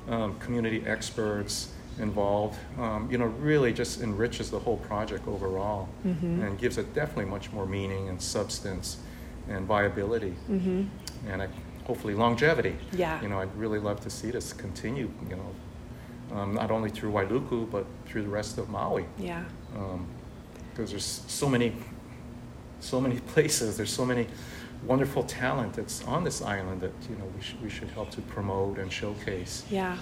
um, 0.09 0.39
community 0.39 0.85
experts 0.87 1.73
involved, 1.99 2.59
um, 2.79 3.09
you 3.11 3.19
know, 3.19 3.27
really 3.27 3.73
just 3.73 4.03
enriches 4.03 4.51
the 4.51 4.59
whole 4.59 4.77
project 4.79 5.27
overall 5.27 5.89
mm-hmm. 6.07 6.43
and 6.43 6.59
gives 6.59 6.79
it 6.79 6.93
definitely 6.95 7.25
much 7.25 7.53
more 7.53 7.67
meaning 7.67 8.09
and 8.09 8.21
substance 8.21 8.99
and 9.49 9.67
viability. 9.67 10.35
Mm-hmm. 10.51 10.85
And 11.29 11.43
I, 11.43 11.49
hopefully 11.85 12.15
longevity. 12.15 12.77
Yeah. 12.93 13.21
You 13.23 13.29
know, 13.29 13.41
I'd 13.41 13.55
really 13.57 13.79
love 13.79 14.01
to 14.01 14.11
see 14.11 14.31
this 14.31 14.53
continue, 14.53 15.11
you 15.29 15.37
know, 15.37 16.37
um, 16.37 16.55
not 16.55 16.71
only 16.71 16.91
through 16.91 17.13
Wailuku, 17.13 17.71
but 17.71 17.87
through 18.07 18.23
the 18.23 18.29
rest 18.29 18.59
of 18.59 18.69
Maui. 18.69 19.07
Yeah. 19.19 19.45
Because 19.73 19.91
um, 19.95 20.87
there's 20.87 21.25
so 21.27 21.49
many 21.49 21.73
so 22.81 23.01
many 23.01 23.19
places. 23.35 23.77
There's 23.77 23.93
so 23.93 24.05
many 24.05 24.27
wonderful 24.85 25.23
talent 25.23 25.75
that's 25.75 26.05
on 26.05 26.25
this 26.25 26.43
island 26.43 26.81
that 26.81 26.93
you 27.09 27.17
know 27.17 27.25
we 27.35 27.43
should 27.43 27.63
we 27.63 27.71
should 27.71 27.89
help 27.89 28.11
to 28.13 28.21
promote 28.23 28.79
and 28.79 28.93
showcase. 28.93 29.65
Yeah. 29.71 29.97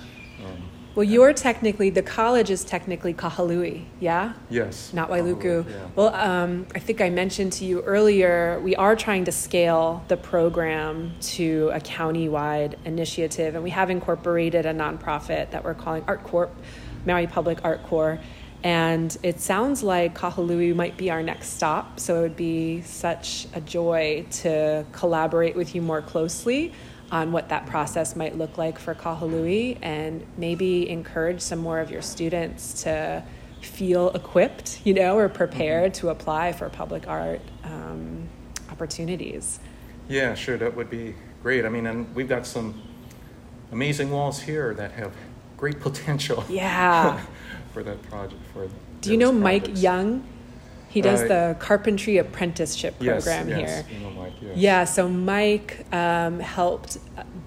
Um, 0.45 0.63
well, 0.95 1.05
you're 1.05 1.33
technically 1.33 1.91
the 1.91 2.03
college 2.03 2.51
is 2.51 2.63
technically 2.63 3.15
Kahului, 3.15 3.85
yeah. 3.99 4.35
Yes. 4.49 4.93
Not 4.93 5.11
Wailuku. 5.11 5.69
Yeah. 5.69 5.77
Well, 5.97 6.15
um, 6.15 6.67
I 6.73 6.79
think 6.79 7.01
I 7.01 7.11
mentioned 7.11 7.53
to 7.55 7.65
you 7.65 7.83
earlier 7.83 8.61
we 8.61 8.77
are 8.77 8.95
trying 8.95 9.25
to 9.25 9.33
scale 9.33 10.05
the 10.07 10.17
program 10.17 11.13
to 11.35 11.71
a 11.73 11.81
county-wide 11.81 12.79
initiative, 12.85 13.57
and 13.57 13.65
we 13.65 13.71
have 13.71 13.91
incorporated 13.91 14.67
a 14.67 14.73
nonprofit 14.73 15.51
that 15.51 15.65
we're 15.65 15.75
calling 15.75 16.05
Art 16.07 16.23
Corps, 16.23 16.51
Maui 17.05 17.27
Public 17.27 17.65
Art 17.65 17.83
Corps 17.85 18.21
and 18.65 19.15
it 19.23 19.41
sounds 19.41 19.83
like 19.83 20.19
Kahului 20.19 20.75
might 20.75 20.97
be 20.97 21.11
our 21.11 21.23
next 21.23 21.51
stop. 21.51 22.01
So 22.01 22.21
it 22.21 22.23
would 22.23 22.37
be 22.37 22.81
such 22.81 23.47
a 23.53 23.61
joy 23.61 24.25
to 24.43 24.87
collaborate 24.91 25.55
with 25.55 25.75
you 25.75 25.83
more 25.83 26.01
closely 26.01 26.73
on 27.13 27.31
what 27.31 27.51
that 27.51 27.67
process 27.67 28.17
might 28.17 28.39
look 28.39 28.57
like 28.57 28.79
for 28.79 28.95
Kahului 28.95 29.79
and 29.83 30.27
maybe 30.39 30.89
encourage 30.89 31.43
some 31.43 31.59
more 31.59 31.79
of 31.79 31.91
your 31.91 32.01
students 32.01 32.83
to 32.85 33.23
feel 33.61 34.09
equipped, 34.13 34.81
you 34.85 34.95
know, 34.95 35.19
or 35.19 35.29
prepared 35.29 35.93
mm-hmm. 35.93 36.07
to 36.07 36.09
apply 36.09 36.53
for 36.53 36.71
public 36.71 37.07
art 37.07 37.43
um, 37.65 38.27
opportunities. 38.71 39.61
Yeah, 40.09 40.35
sure, 40.35 40.57
that 40.57 40.75
would 40.75 40.89
be 40.89 41.15
great. 41.43 41.67
I 41.67 41.69
mean, 41.69 41.87
and 41.87 42.15
we've 42.15 42.29
got 42.29 42.47
some 42.47 42.83
amazing 43.73 44.11
walls 44.11 44.41
here 44.41 44.73
that 44.73 44.93
have 44.93 45.13
great 45.59 45.81
potential. 45.81 46.45
Yeah. 46.49 47.21
for 47.75 47.83
that 47.83 48.01
project. 48.05 48.41
For 48.53 48.69
do 49.03 49.11
you 49.11 49.19
know 49.19 49.33
Mike 49.33 49.69
Young? 49.75 50.25
He 50.89 51.01
does 51.01 51.23
uh, 51.23 51.27
the 51.27 51.57
carpentry 51.59 52.19
apprenticeship 52.19 52.95
program 53.01 53.49
yes, 53.49 53.59
yes, 53.59 53.87
here. 53.87 53.99
You 53.99 54.05
know 54.05 54.11
Mike, 54.13 54.33
yes. 54.41 54.57
Yeah, 54.57 54.85
so 54.85 55.09
Mike 55.09 55.85
um, 55.93 56.39
helped 56.39 56.99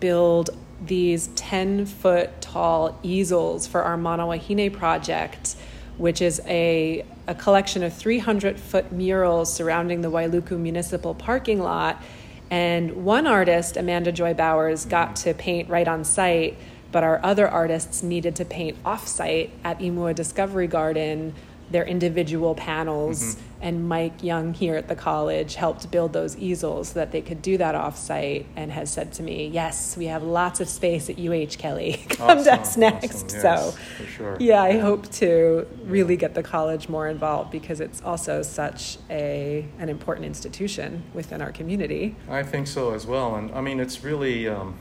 build 0.01 0.49
these 0.85 1.27
10 1.27 1.85
foot 1.85 2.41
tall 2.41 2.99
easels 3.01 3.65
for 3.65 3.81
our 3.83 3.97
Manawahine 3.97 4.71
project 4.71 5.55
which 5.97 6.21
is 6.21 6.41
a, 6.45 7.03
a 7.27 7.35
collection 7.35 7.83
of 7.83 7.93
300 7.93 8.59
foot 8.59 8.91
murals 8.91 9.51
surrounding 9.51 10.01
the 10.01 10.11
Wailuku 10.11 10.57
Municipal 10.57 11.15
parking 11.15 11.59
lot. 11.59 12.01
And 12.49 13.03
one 13.03 13.27
artist, 13.27 13.75
Amanda 13.75 14.11
Joy 14.11 14.33
Bowers, 14.33 14.85
got 14.85 15.15
to 15.17 15.33
paint 15.33 15.69
right 15.69 15.87
on 15.87 16.03
site, 16.03 16.57
but 16.91 17.03
our 17.03 17.19
other 17.23 17.47
artists 17.47 18.03
needed 18.03 18.35
to 18.37 18.45
paint 18.45 18.77
off 18.85 19.07
site 19.07 19.51
at 19.63 19.79
Imua 19.79 20.15
Discovery 20.15 20.67
Garden 20.67 21.33
their 21.69 21.85
individual 21.85 22.55
panels. 22.55 23.35
Mm-hmm. 23.35 23.43
And 23.59 23.89
Mike 23.89 24.23
Young 24.23 24.53
here 24.53 24.75
at 24.75 24.87
the 24.87 24.95
college 24.95 25.55
helped 25.55 25.89
build 25.89 26.13
those 26.13 26.37
easels 26.37 26.89
so 26.89 26.93
that 26.95 27.11
they 27.11 27.21
could 27.21 27.41
do 27.41 27.57
that 27.57 27.73
offsite 27.73 28.45
and 28.55 28.71
has 28.71 28.91
said 28.91 29.13
to 29.13 29.23
me, 29.23 29.47
Yes, 29.47 29.97
we 29.97 30.05
have 30.05 30.21
lots 30.21 30.59
of 30.59 30.69
space 30.69 31.09
at 31.09 31.17
UH 31.17 31.57
Kelly. 31.57 32.05
Come 32.09 32.37
awesome, 32.37 32.43
to 32.43 32.53
us 32.53 32.77
next. 32.77 33.25
Awesome. 33.25 33.29
Yes, 33.33 33.41
so, 33.41 34.05
sure. 34.05 34.37
yeah, 34.39 34.61
I 34.61 34.77
hope 34.77 35.09
to 35.13 35.67
really 35.85 36.17
get 36.17 36.35
the 36.35 36.43
college 36.43 36.87
more 36.87 37.07
involved 37.07 37.49
because 37.49 37.81
it's 37.81 37.99
also 38.03 38.43
such 38.43 38.99
a, 39.09 39.65
an 39.79 39.89
important 39.89 40.27
institution 40.27 41.03
within 41.15 41.41
our 41.41 41.51
community. 41.51 42.15
I 42.29 42.43
think 42.43 42.67
so 42.67 42.93
as 42.93 43.07
well. 43.07 43.35
And 43.35 43.51
I 43.55 43.61
mean, 43.61 43.79
it's 43.79 44.03
really 44.03 44.47
um, 44.47 44.77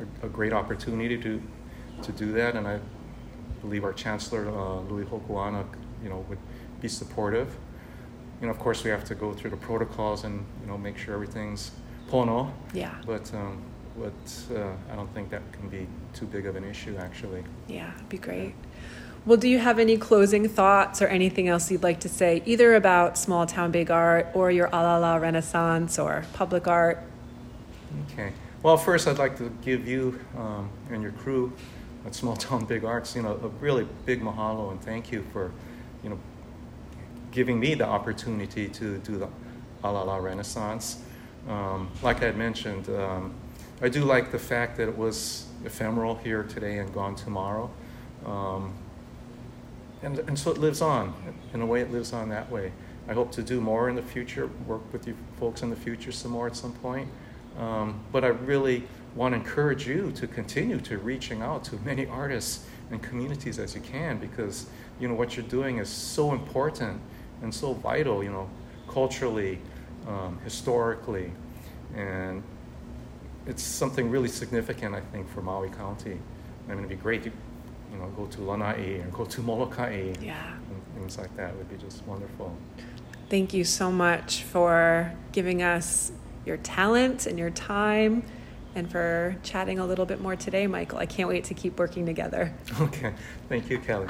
a, 0.00 0.26
a 0.26 0.28
great 0.28 0.52
opportunity 0.52 1.18
to, 1.18 1.42
to 2.02 2.12
do 2.12 2.32
that. 2.32 2.56
And 2.56 2.66
I 2.66 2.80
believe 3.60 3.84
our 3.84 3.92
chancellor, 3.92 4.48
uh, 4.48 4.80
Lui 4.82 5.04
Hokoana, 5.04 5.64
you 6.02 6.08
know, 6.08 6.24
would 6.28 6.38
be 6.80 6.88
supportive. 6.88 7.54
You 8.40 8.46
know, 8.46 8.52
of 8.52 8.58
course, 8.58 8.84
we 8.84 8.90
have 8.90 9.04
to 9.04 9.14
go 9.14 9.32
through 9.32 9.50
the 9.50 9.56
protocols 9.56 10.24
and 10.24 10.44
you 10.60 10.66
know 10.66 10.76
make 10.76 10.98
sure 10.98 11.14
everything's 11.14 11.70
pono. 12.10 12.52
Yeah. 12.74 12.94
But 13.06 13.32
um, 13.34 13.62
but 13.98 14.54
uh, 14.54 14.72
I 14.92 14.96
don't 14.96 15.12
think 15.14 15.30
that 15.30 15.42
can 15.52 15.68
be 15.68 15.86
too 16.12 16.26
big 16.26 16.46
of 16.46 16.56
an 16.56 16.64
issue, 16.64 16.96
actually. 16.98 17.44
Yeah, 17.66 17.94
it'd 17.94 18.08
be 18.08 18.18
great. 18.18 18.54
Well, 19.24 19.38
do 19.38 19.48
you 19.48 19.58
have 19.58 19.78
any 19.78 19.96
closing 19.96 20.48
thoughts 20.48 21.02
or 21.02 21.06
anything 21.06 21.48
else 21.48 21.70
you'd 21.70 21.82
like 21.82 22.00
to 22.00 22.08
say, 22.08 22.42
either 22.46 22.74
about 22.74 23.18
small 23.18 23.46
town 23.46 23.72
big 23.72 23.90
art 23.90 24.28
or 24.34 24.50
your 24.50 24.66
Alala 24.66 25.18
Renaissance 25.18 25.98
or 25.98 26.24
public 26.34 26.68
art? 26.68 27.02
Okay. 28.12 28.32
Well, 28.66 28.76
first, 28.76 29.06
I'd 29.06 29.18
like 29.18 29.38
to 29.38 29.48
give 29.62 29.86
you 29.86 30.18
um, 30.36 30.68
and 30.90 31.00
your 31.00 31.12
crew 31.12 31.52
at 32.04 32.16
Small 32.16 32.34
Town 32.34 32.64
Big 32.64 32.84
Arts, 32.84 33.14
you 33.14 33.22
know, 33.22 33.38
a 33.40 33.48
really 33.62 33.86
big 34.04 34.20
mahalo 34.20 34.72
and 34.72 34.82
thank 34.82 35.12
you 35.12 35.24
for 35.32 35.52
you 36.02 36.10
know, 36.10 36.18
giving 37.30 37.60
me 37.60 37.74
the 37.74 37.86
opportunity 37.86 38.68
to 38.70 38.98
do 38.98 39.18
the 39.18 39.28
Alala 39.84 40.20
Renaissance. 40.20 41.00
Um, 41.48 41.88
like 42.02 42.24
I 42.24 42.26
had 42.26 42.36
mentioned, 42.36 42.88
um, 42.88 43.34
I 43.82 43.88
do 43.88 44.04
like 44.04 44.32
the 44.32 44.38
fact 44.40 44.78
that 44.78 44.88
it 44.88 44.98
was 44.98 45.46
ephemeral 45.64 46.16
here 46.16 46.42
today 46.42 46.78
and 46.78 46.92
gone 46.92 47.14
tomorrow. 47.14 47.70
Um, 48.24 48.74
and, 50.02 50.18
and 50.18 50.36
so 50.36 50.50
it 50.50 50.58
lives 50.58 50.82
on. 50.82 51.14
In 51.54 51.60
a 51.60 51.66
way, 51.66 51.82
it 51.82 51.92
lives 51.92 52.12
on 52.12 52.30
that 52.30 52.50
way. 52.50 52.72
I 53.06 53.12
hope 53.12 53.30
to 53.30 53.44
do 53.44 53.60
more 53.60 53.88
in 53.88 53.94
the 53.94 54.02
future, 54.02 54.50
work 54.66 54.92
with 54.92 55.06
you 55.06 55.16
folks 55.38 55.62
in 55.62 55.70
the 55.70 55.76
future 55.76 56.10
some 56.10 56.32
more 56.32 56.48
at 56.48 56.56
some 56.56 56.72
point. 56.72 57.08
Um, 57.58 58.00
but 58.12 58.24
I 58.24 58.28
really 58.28 58.84
want 59.14 59.32
to 59.32 59.40
encourage 59.40 59.86
you 59.86 60.12
to 60.12 60.26
continue 60.26 60.78
to 60.80 60.98
reaching 60.98 61.40
out 61.42 61.64
to 61.64 61.76
many 61.76 62.06
artists 62.06 62.66
and 62.90 63.02
communities 63.02 63.58
as 63.58 63.74
you 63.74 63.80
can 63.80 64.18
because 64.18 64.66
you 65.00 65.08
know 65.08 65.14
what 65.14 65.36
you're 65.36 65.46
doing 65.46 65.78
is 65.78 65.88
so 65.88 66.32
important 66.32 67.00
and 67.42 67.52
so 67.52 67.72
vital 67.72 68.22
you 68.22 68.30
know 68.30 68.48
culturally 68.88 69.58
um, 70.06 70.38
historically. 70.44 71.32
And 71.94 72.42
it's 73.46 73.62
something 73.62 74.10
really 74.10 74.28
significant 74.28 74.94
i 74.94 75.00
think 75.00 75.28
for 75.30 75.40
maui 75.40 75.70
county. 75.70 76.18
I 76.66 76.70
mean 76.70 76.78
it'd 76.78 76.88
be 76.88 76.96
great 76.96 77.22
to 77.24 77.30
you 77.92 77.98
know 77.98 78.08
go 78.16 78.26
to 78.26 78.42
lanai 78.42 79.00
and 79.00 79.12
go 79.12 79.24
to 79.24 79.40
molokai 79.40 80.12
yeah. 80.20 80.52
and 80.52 80.94
things 80.94 81.16
like 81.18 81.34
that. 81.36 81.56
Would 81.56 81.70
be 81.70 81.76
just 81.76 82.04
wonderful. 82.06 82.54
Thank 83.28 83.54
you 83.54 83.64
so 83.64 83.90
much 83.90 84.42
for 84.42 85.12
giving 85.32 85.62
us 85.62 86.12
your 86.46 86.56
talent 86.58 87.26
and 87.26 87.38
your 87.38 87.50
time 87.50 88.22
and 88.74 88.90
for 88.90 89.36
chatting 89.42 89.78
a 89.78 89.86
little 89.86 90.06
bit 90.06 90.20
more 90.20 90.36
today, 90.36 90.66
Michael. 90.66 90.98
I 90.98 91.06
can't 91.06 91.28
wait 91.28 91.44
to 91.44 91.54
keep 91.54 91.78
working 91.78 92.06
together. 92.06 92.54
Okay. 92.80 93.14
Thank 93.48 93.70
you, 93.70 93.78
Kelly. 93.78 94.06